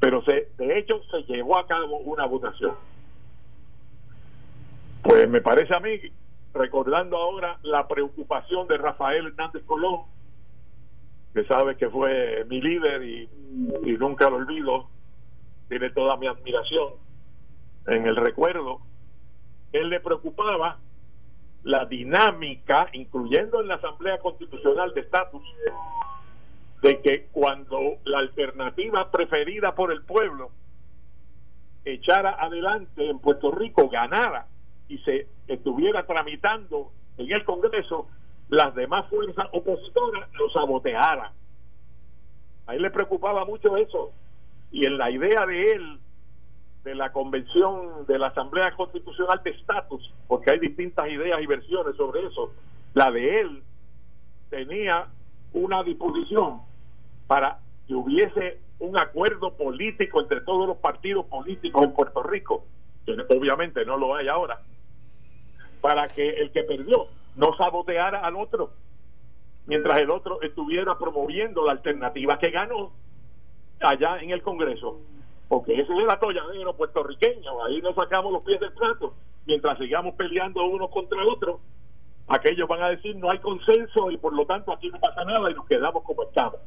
[0.00, 2.74] Pero se, de hecho se llevó a cabo una votación.
[5.02, 6.00] Pues me parece a mí,
[6.54, 10.02] recordando ahora la preocupación de Rafael Hernández Colón,
[11.34, 13.28] que sabe que fue mi líder y,
[13.84, 14.88] y nunca lo olvido,
[15.68, 16.94] tiene toda mi admiración
[17.86, 18.80] en el recuerdo,
[19.72, 20.78] él le preocupaba
[21.64, 25.42] la dinámica, incluyendo en la Asamblea Constitucional de Estatus,
[26.82, 30.50] de que cuando la alternativa preferida por el pueblo
[31.84, 34.46] echara adelante en Puerto Rico, ganara
[34.92, 38.08] y se estuviera tramitando en el Congreso,
[38.50, 41.32] las demás fuerzas opositoras lo sabotearan.
[42.66, 44.12] A él le preocupaba mucho eso.
[44.70, 45.98] Y en la idea de él,
[46.84, 51.96] de la convención de la Asamblea Constitucional de Estatus, porque hay distintas ideas y versiones
[51.96, 52.52] sobre eso,
[52.92, 53.62] la de él
[54.50, 55.06] tenía
[55.54, 56.60] una disposición
[57.26, 62.66] para que hubiese un acuerdo político entre todos los partidos políticos en Puerto Rico,
[63.06, 64.60] que obviamente no lo hay ahora,
[65.82, 68.70] para que el que perdió no saboteara al otro,
[69.66, 72.92] mientras el otro estuviera promoviendo la alternativa que ganó
[73.80, 74.98] allá en el Congreso
[75.52, 79.12] porque ese es el atolladero puertorriqueño, ahí nos sacamos los pies del plato,
[79.44, 81.60] mientras sigamos peleando uno contra otro,
[82.26, 85.50] aquellos van a decir no hay consenso y por lo tanto aquí no pasa nada
[85.50, 86.58] y nos quedamos como estamos.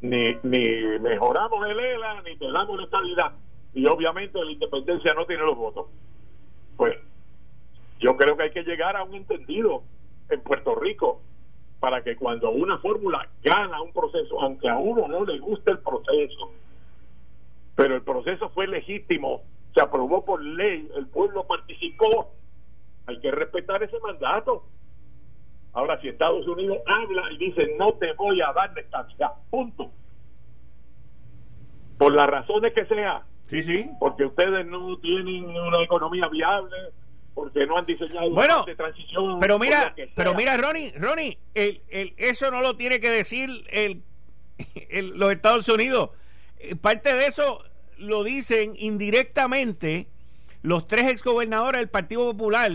[0.00, 3.32] Ni, ni mejoramos el ELA, ni te damos la estabilidad,
[3.72, 5.86] y obviamente la independencia no tiene los votos.
[6.76, 6.98] Pues
[8.02, 9.84] yo creo que hay que llegar a un entendido
[10.28, 11.22] en Puerto Rico
[11.78, 15.78] para que cuando una fórmula gana un proceso, aunque a uno no le guste el
[15.78, 16.50] proceso,
[17.76, 19.42] pero el proceso fue legítimo,
[19.72, 22.32] se aprobó por ley, el pueblo participó,
[23.06, 24.64] hay que respetar ese mandato.
[25.72, 29.90] Ahora, si Estados Unidos habla y dice no te voy a dar estancia, punto.
[31.98, 33.22] Por las razones que sea.
[33.48, 33.90] Sí, sí.
[34.00, 36.76] Porque ustedes no tienen una economía viable,
[37.34, 39.38] porque no han diseñado bueno, de transición.
[39.40, 44.02] Pero mira, pero mira, Ronnie, Ronnie, el, el, eso no lo tiene que decir el,
[44.90, 46.10] el, los Estados Unidos.
[46.58, 47.64] Eh, parte de eso
[47.98, 50.08] lo dicen indirectamente
[50.62, 52.70] los tres exgobernadores del Partido Popular,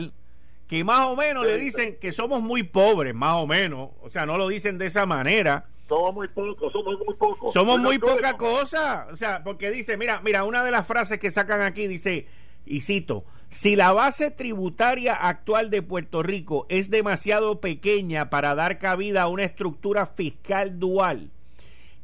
[0.68, 4.26] que más o menos le dicen que somos muy pobres, más o menos, o sea,
[4.26, 5.66] no lo dicen de esa manera.
[5.88, 7.54] Somos muy pocos, somos muy pocos.
[7.54, 11.32] Somos muy poca cosa, o sea, porque dice, mira, mira, una de las frases que
[11.32, 12.28] sacan aquí dice,
[12.66, 18.78] y cito, si la base tributaria actual de Puerto Rico es demasiado pequeña para dar
[18.78, 21.32] cabida a una estructura fiscal dual,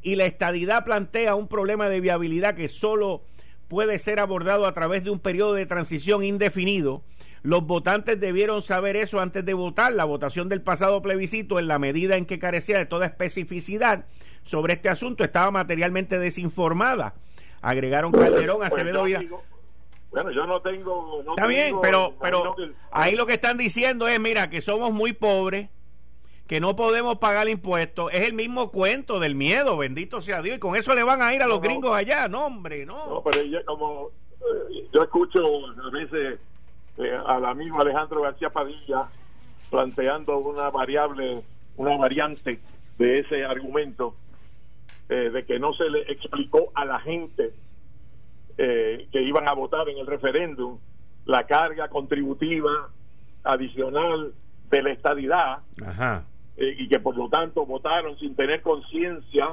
[0.02, 3.24] y la estadidad plantea un problema de viabilidad que solo
[3.68, 7.04] puede ser abordado a través de un periodo de transición indefinido.
[7.41, 9.94] Los votantes debieron saber eso antes de votar.
[9.94, 14.06] La votación del pasado plebiscito, en la medida en que carecía de toda especificidad
[14.44, 17.16] sobre este asunto, estaba materialmente desinformada.
[17.62, 19.06] Agregaron Calderón, pues Acevedo
[20.14, 21.22] Bueno, yo no tengo.
[21.28, 22.55] Está bien, pero, pero
[22.91, 25.70] ahí lo que están diciendo es: mira, que somos muy pobres
[26.47, 30.59] que no podemos pagar impuestos, es el mismo cuento del miedo, bendito sea Dios, y
[30.59, 33.07] con eso le van a ir a los gringos allá, no hombre, no.
[33.07, 34.09] No, pero como
[34.41, 36.39] eh, yo escucho a veces
[36.97, 39.07] eh, al amigo Alejandro García Padilla
[39.70, 41.41] planteando una variable,
[41.78, 42.59] una variante
[42.97, 44.14] de ese argumento
[45.09, 47.53] eh, de que no se le explicó a la gente
[48.56, 50.80] que iban a votar en el referéndum
[51.26, 52.89] la carga contributiva
[53.43, 54.34] adicional
[54.70, 56.26] de la estadidad Ajá.
[56.56, 59.49] Eh, y que por lo tanto votaron sin tener conciencia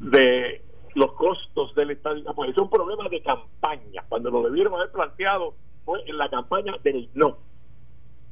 [0.00, 0.60] de
[0.94, 2.20] los costos del Estado.
[2.34, 4.02] Pues es un problema de campaña.
[4.08, 5.54] Cuando lo debieron haber planteado
[5.84, 7.38] fue en la campaña del no.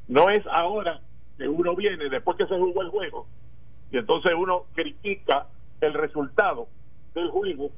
[0.09, 1.01] No es ahora
[1.39, 3.27] que uno viene después que se jugó el juego
[3.93, 5.47] y entonces uno critica
[5.81, 6.67] el resultado
[7.15, 7.71] del juego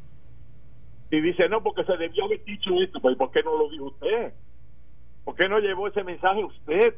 [1.14, 3.86] y dice no porque se debió haber dicho esto pues ¿por qué no lo dijo
[3.86, 4.32] usted?
[5.24, 6.94] ¿por qué no llevó ese mensaje usted?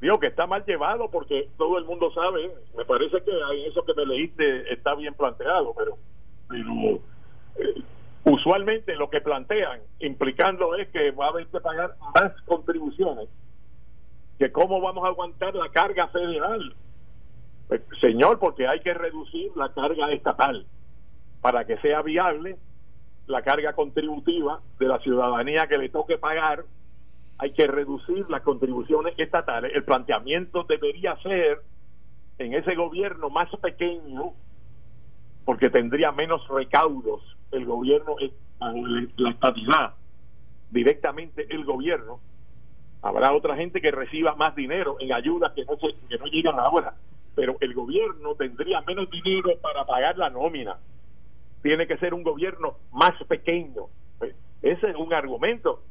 [0.00, 3.94] Digo que está mal llevado porque todo el mundo sabe, me parece que eso que
[3.94, 5.96] me leíste está bien planteado, pero,
[7.58, 7.82] eh,
[8.24, 13.28] usualmente lo que plantean, implicando es que va a haber que pagar más contribuciones,
[14.38, 16.74] que cómo vamos a aguantar la carga federal.
[17.68, 20.66] Pues, señor, porque hay que reducir la carga estatal
[21.46, 22.56] para que sea viable
[23.28, 26.64] la carga contributiva de la ciudadanía que le toque pagar.
[27.38, 29.70] Hay que reducir las contribuciones estatales.
[29.72, 31.60] El planteamiento debería ser
[32.38, 34.32] en ese gobierno más pequeño,
[35.44, 37.22] porque tendría menos recaudos
[37.52, 38.16] el gobierno
[39.16, 39.94] la estabilidad
[40.72, 42.18] directamente el gobierno
[43.02, 46.94] habrá otra gente que reciba más dinero en ayudas que no que no llegan ahora
[47.36, 50.76] pero el gobierno tendría menos dinero para pagar la nómina
[51.66, 53.86] tiene que ser un gobierno más pequeño
[54.62, 55.82] ese es un argumento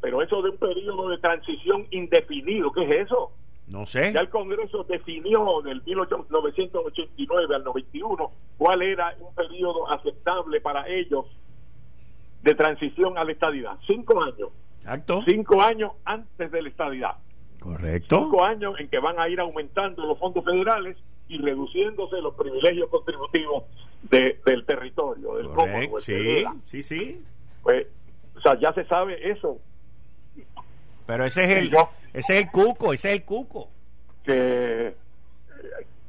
[0.00, 3.32] pero eso de un periodo de transición indefinido ¿qué es eso?
[3.68, 4.12] No sé.
[4.12, 11.26] Ya el Congreso definió del 1989 al 91 cuál era un periodo aceptable para ellos
[12.42, 13.78] de transición a la estadidad.
[13.86, 14.48] Cinco años.
[14.78, 15.22] Exacto.
[15.24, 17.14] Cinco años antes de la estadidad.
[17.60, 18.18] Correcto.
[18.24, 20.96] Cinco años en que van a ir aumentando los fondos federales
[21.30, 23.64] y reduciéndose los privilegios contributivos
[24.02, 26.00] del territorio, del Correcto.
[26.00, 27.24] Sí, sí, sí.
[27.62, 27.86] Pues,
[28.36, 29.58] o sea, ya se sabe eso.
[31.06, 31.72] Pero ese es el,
[32.12, 33.68] ese es el cuco, ese es el cuco.
[34.24, 34.94] Que eh,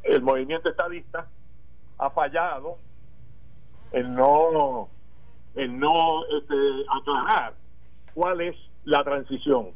[0.03, 1.27] el movimiento estadista
[1.99, 2.77] ha fallado
[3.91, 4.89] en no
[5.53, 6.55] en no este,
[6.89, 7.53] aclarar
[8.15, 8.55] cuál es
[8.85, 9.69] la transición.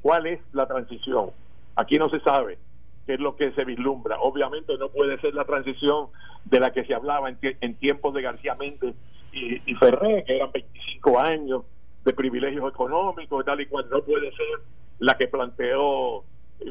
[0.00, 1.32] ¿Cuál es la transición?
[1.76, 2.58] Aquí no se sabe
[3.06, 4.18] qué es lo que se vislumbra.
[4.20, 6.08] Obviamente no puede ser la transición
[6.44, 8.94] de la que se hablaba en, en tiempos de García Méndez
[9.32, 11.62] y, y Ferré, que eran 25 años
[12.04, 13.86] de privilegios económicos, tal y cual.
[13.90, 14.60] No puede ser
[14.98, 16.24] la que planteó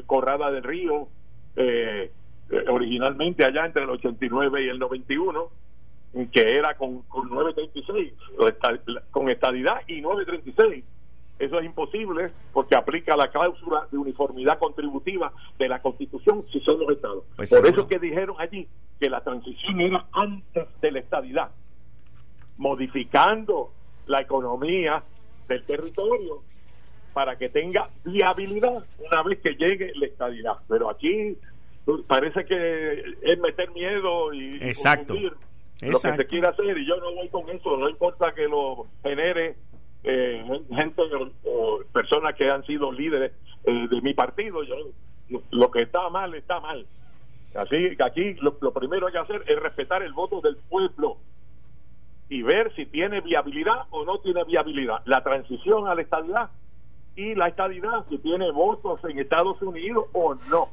[0.06, 1.08] Corrada del Río
[1.56, 2.10] eh,
[2.50, 5.48] eh, originalmente allá entre el 89 y el 91
[6.32, 8.12] que era con, con 936,
[9.10, 10.84] con estadidad y 936.
[11.38, 16.78] Eso es imposible porque aplica la cláusula de uniformidad contributiva de la Constitución si son
[16.78, 17.24] los estados.
[17.36, 18.68] Pues Por eso que dijeron allí
[19.00, 21.50] que la transición era antes de la estadidad,
[22.56, 23.72] modificando
[24.06, 25.02] la economía
[25.48, 26.42] del territorio
[27.12, 30.54] para que tenga viabilidad una vez que llegue la estadidad.
[30.68, 31.36] Pero aquí
[32.06, 35.14] parece que es meter miedo y Exacto
[35.80, 38.86] lo que se quiere hacer y yo no voy con eso, no importa que lo
[39.02, 39.56] genere
[40.04, 40.44] eh,
[40.74, 41.02] gente
[41.44, 43.32] o, personas que han sido líderes
[43.64, 44.76] eh, de mi partido, yo
[45.50, 46.86] lo que está mal está mal.
[47.54, 51.16] Así que aquí lo, primero hay que hacer es respetar el voto del pueblo
[52.28, 55.02] y ver si tiene viabilidad o no tiene viabilidad.
[55.04, 56.50] La transición a la estabilidad
[57.16, 60.68] y la estabilidad si tiene votos en Estados Unidos o no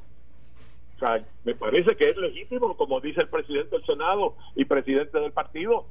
[1.46, 5.86] me parece que es legítimo, como dice el presidente del Senado y presidente del partido,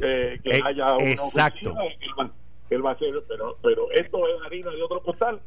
[0.00, 1.74] eh, que eh, haya una exacto.
[2.70, 5.40] Él va, a hacer, pero, pero esto es harina de otro costal.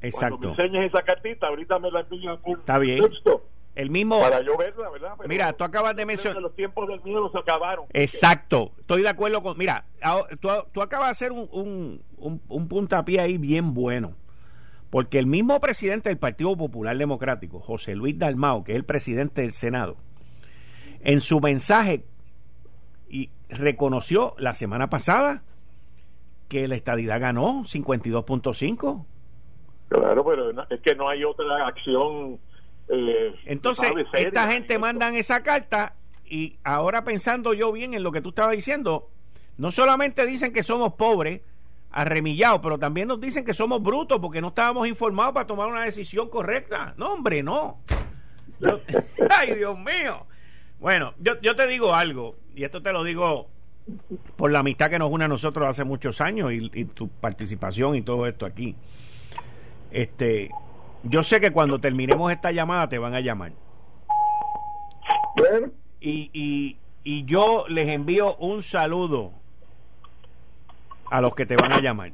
[0.00, 0.38] Exacto.
[0.38, 3.04] Cuando me enseñes esa cartita, ahorita me la envían por Está bien.
[3.74, 4.18] El mismo.
[4.18, 5.14] Para yo verla, ¿verdad?
[5.28, 6.42] mira, tú acabas de mencionar.
[6.42, 7.86] Los tiempos del miedo se acabaron.
[7.92, 8.72] Exacto.
[8.80, 9.56] Estoy de acuerdo con.
[9.56, 9.84] Mira,
[10.40, 14.16] tú, tú acabas de hacer un, un, un, un puntapié ahí bien bueno.
[14.90, 19.42] Porque el mismo presidente del Partido Popular Democrático, José Luis Dalmao, que es el presidente
[19.42, 19.96] del Senado,
[21.00, 22.04] en su mensaje
[23.08, 25.42] y reconoció la semana pasada
[26.48, 29.04] que la estadidad ganó 52.5.
[29.88, 32.38] Claro, pero es que no hay otra acción.
[32.88, 35.94] Eh, Entonces, esta gente mandan esa carta
[36.24, 39.08] y ahora pensando yo bien en lo que tú estabas diciendo,
[39.56, 41.40] no solamente dicen que somos pobres,
[41.90, 45.84] arremillado, pero también nos dicen que somos brutos porque no estábamos informados para tomar una
[45.84, 46.94] decisión correcta.
[46.96, 47.78] No, hombre, no.
[49.30, 50.26] ay, Dios mío.
[50.78, 53.48] Bueno, yo, yo te digo algo, y esto te lo digo
[54.36, 57.96] por la amistad que nos une a nosotros hace muchos años y, y tu participación
[57.96, 58.74] y todo esto aquí.
[59.90, 60.50] Este,
[61.02, 63.52] yo sé que cuando terminemos esta llamada te van a llamar.
[66.00, 69.32] Y, y, y yo les envío un saludo
[71.10, 72.12] a los que te van a llamar.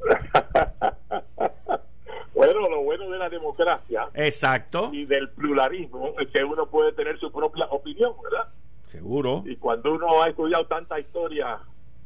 [2.34, 4.08] bueno, lo bueno de la democracia.
[4.14, 4.90] Exacto.
[4.92, 8.48] Y del pluralismo es que uno puede tener su propia opinión, ¿verdad?
[8.94, 9.42] Seguro.
[9.46, 11.58] Y cuando uno ha estudiado tanta historia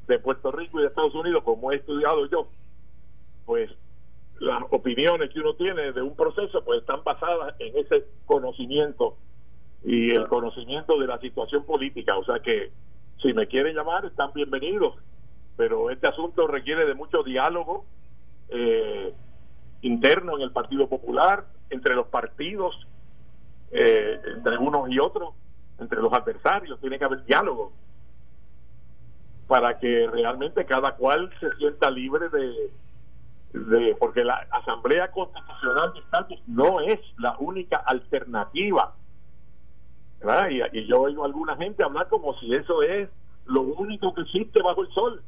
[0.07, 2.49] de Puerto Rico y de Estados Unidos como he estudiado yo,
[3.47, 3.71] pues
[4.41, 9.17] las opiniones que uno tiene de un proceso pues están basadas en ese conocimiento
[9.85, 12.17] y el conocimiento de la situación política.
[12.17, 12.71] O sea que
[13.23, 14.95] si me quieren llamar, están bienvenidos
[15.59, 17.85] pero este asunto requiere de mucho diálogo
[18.49, 19.13] eh,
[19.83, 22.77] interno en el Partido Popular, entre los partidos,
[23.73, 25.35] eh, entre unos y otros,
[25.79, 27.73] entre los adversarios, tiene que haber diálogo
[29.47, 32.71] para que realmente cada cual se sienta libre de,
[33.53, 38.95] de porque la Asamblea Constitucional de Estatus no es la única alternativa
[40.73, 43.09] Y, yo oigo a alguna gente hablar como si eso es
[43.47, 45.23] lo único que existe bajo el sol.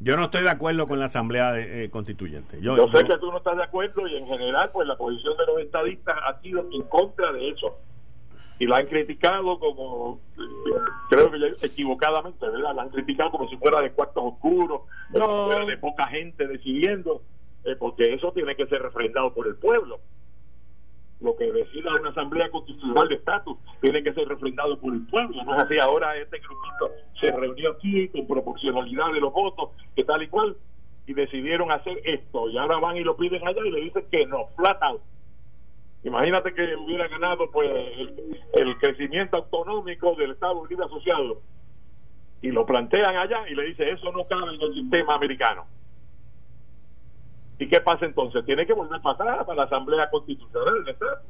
[0.00, 2.60] Yo no estoy de acuerdo con la Asamblea eh, Constituyente.
[2.60, 5.46] Yo, sé que tú no estás de acuerdo y en general pues la posición de
[5.46, 7.78] los estadistas ha sido en contra de eso.
[8.58, 10.20] Y la han criticado como,
[11.10, 12.74] creo que equivocadamente, ¿verdad?
[12.74, 17.22] La han criticado como si fuera de cuartos oscuros, de poca gente decidiendo,
[17.64, 20.00] eh, porque eso tiene que ser refrendado por el pueblo
[21.20, 25.42] lo que decida una asamblea constitucional de estatus tiene que ser refrendado por el pueblo.
[25.44, 30.04] No es así, ahora este grupito se reunió aquí con proporcionalidad de los votos, que
[30.04, 30.56] tal y cual,
[31.06, 34.26] y decidieron hacer esto, y ahora van y lo piden allá y le dicen que
[34.26, 35.00] no, flat out.
[36.06, 37.68] Imagínate que hubiera ganado pues
[38.52, 41.40] el, crecimiento autonómico del Estado Unido Asociado
[42.40, 45.66] y lo plantean allá y le dice eso no cabe en el sistema americano.
[47.58, 48.44] ¿Y qué pasa entonces?
[48.44, 51.22] Tiene que volver para atrás, para la Asamblea Constitucional, ¿verdad?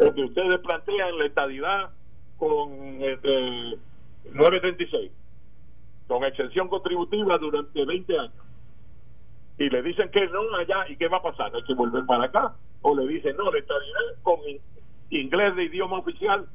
[0.00, 1.90] Donde ustedes plantean la estadidad
[2.38, 2.72] con
[3.02, 3.76] este,
[4.32, 5.12] 936,
[6.08, 8.32] con exención contributiva durante 20 años.
[9.58, 11.54] Y le dicen que no allá, ¿y qué va a pasar?
[11.54, 12.54] Hay que volver para acá.
[12.82, 14.40] O le dicen, no, la estadidad con
[15.10, 16.46] inglés de idioma oficial.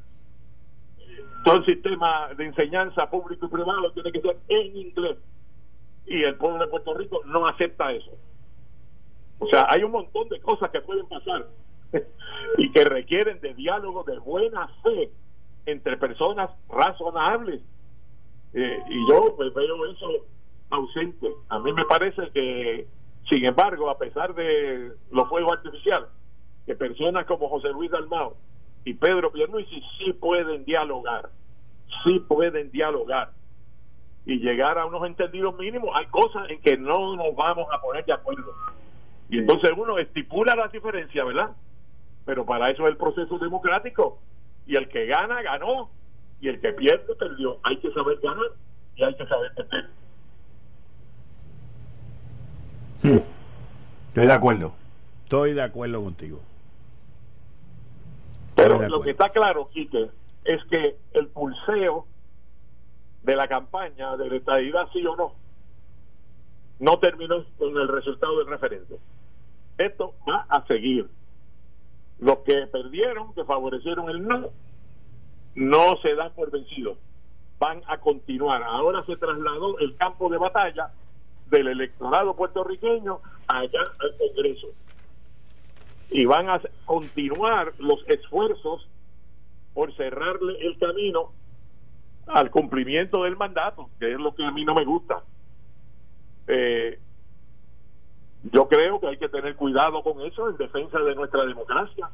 [1.44, 5.18] Todo el sistema de enseñanza público y privado tiene que ser en inglés.
[6.06, 8.12] Y el pueblo de Puerto Rico no acepta eso.
[9.40, 11.48] O sea, hay un montón de cosas que pueden pasar
[12.58, 15.12] y que requieren de diálogo de buena fe
[15.66, 17.62] entre personas razonables.
[18.54, 20.08] Eh, y yo pues, veo eso
[20.70, 21.28] ausente.
[21.50, 22.88] A mí me parece que,
[23.30, 26.10] sin embargo, a pesar de los fuegos artificiales,
[26.66, 28.36] que personas como José Luis Dalmao
[28.84, 31.30] y Pedro Pierluisi sí pueden dialogar,
[32.04, 33.32] sí pueden dialogar
[34.26, 35.90] y llegar a unos entendidos mínimos.
[35.96, 38.54] Hay cosas en que no nos vamos a poner de acuerdo
[39.30, 41.52] y entonces uno estipula las diferencias, ¿verdad?
[42.26, 44.20] Pero para eso es el proceso democrático.
[44.66, 45.90] Y el que gana, ganó.
[46.40, 47.60] Y el que pierde, perdió.
[47.64, 48.52] Hay que saber ganar
[48.96, 49.90] y hay que saber perder.
[54.18, 54.74] Estoy de acuerdo.
[55.26, 56.40] Estoy de acuerdo contigo.
[58.56, 60.10] Pero lo que está claro, Quique,
[60.44, 62.08] es que el pulseo
[63.22, 65.34] de la campaña de la estadidad, sí o no,
[66.80, 68.98] no terminó con el resultado del referéndum.
[69.78, 71.08] Esto va a seguir.
[72.18, 74.50] Los que perdieron, que favorecieron el no,
[75.54, 76.98] no se dan por vencidos.
[77.60, 78.64] Van a continuar.
[78.64, 80.90] Ahora se trasladó el campo de batalla
[81.52, 84.68] del electorado puertorriqueño allá al Congreso.
[86.10, 88.88] Y van a continuar los esfuerzos
[89.74, 91.32] por cerrarle el camino
[92.28, 95.24] al cumplimiento del mandato, que es lo que a mí no me gusta.
[96.48, 97.00] Eh,
[98.52, 102.10] yo creo que hay que tener cuidado con eso en defensa de nuestra democracia,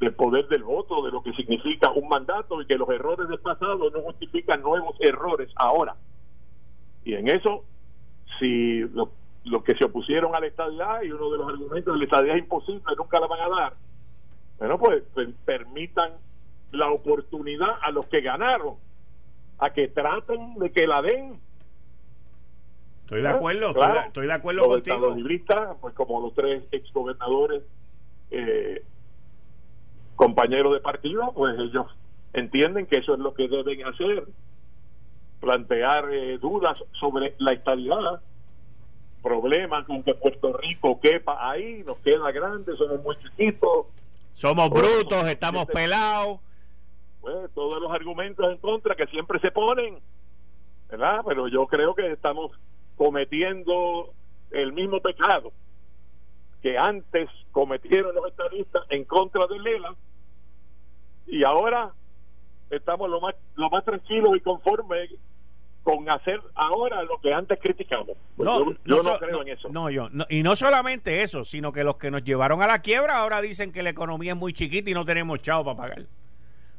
[0.00, 3.38] del poder del voto, de lo que significa un mandato y que los errores del
[3.38, 5.96] pasado no justifican nuevos errores ahora.
[7.04, 7.64] Y en eso,
[8.38, 9.08] si los
[9.44, 12.36] lo que se opusieron a la estadidad y uno de los argumentos de la estadidad
[12.36, 13.74] es imposible, nunca la van a dar,
[14.58, 16.12] bueno, pues, pues permitan
[16.70, 18.76] la oportunidad a los que ganaron
[19.58, 21.40] a que traten de que la den.
[23.04, 25.16] Estoy de acuerdo, estoy, de, acuerdo contigo.
[25.80, 27.62] pues como los tres exgobernadores,
[28.30, 28.84] eh,
[30.16, 31.86] compañeros de partido, pues ellos
[32.32, 34.24] entienden que eso es lo que deben hacer,
[35.40, 38.22] plantear eh, dudas sobre la estabilidad,
[39.22, 43.86] problemas con que Puerto Rico quepa ahí, nos queda grande, somos muy chiquitos.
[44.34, 46.40] Somos brutos, estamos este, pelados.
[47.20, 49.98] Pues todos los argumentos en contra que siempre se ponen,
[50.90, 51.20] ¿verdad?
[51.26, 52.50] Pero yo creo que estamos
[52.96, 54.12] cometiendo
[54.50, 55.52] el mismo pecado
[56.62, 59.94] que antes cometieron los estadistas en contra de Lela
[61.26, 61.92] y ahora
[62.70, 65.10] estamos lo más lo más tranquilos y conformes
[65.82, 68.16] con hacer ahora lo que antes criticamos.
[68.36, 69.68] Pues no, yo, no, creo en eso.
[69.70, 73.18] No, yo, y no solamente eso, sino que los que nos llevaron a la quiebra
[73.18, 76.06] ahora dicen que la economía es muy chiquita y no tenemos chavo para pagar.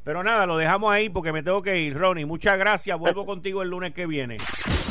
[0.04, 1.96] Pero nada, lo dejamos ahí porque me tengo que ir.
[1.96, 2.98] Ronnie, muchas gracias.
[2.98, 4.36] Vuelvo contigo el lunes que viene.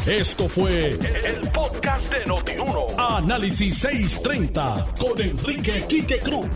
[0.06, 2.88] Esto fue el, podcast de Notiuno.
[2.98, 6.50] Análisis 630 con Enrique Quique Cruz.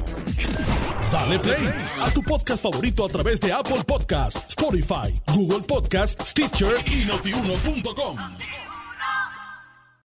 [1.12, 1.70] Dale play
[2.02, 8.18] a tu podcast favorito a través de Apple Podcasts, Spotify, Google Podcasts, Stitcher y notiuno.com.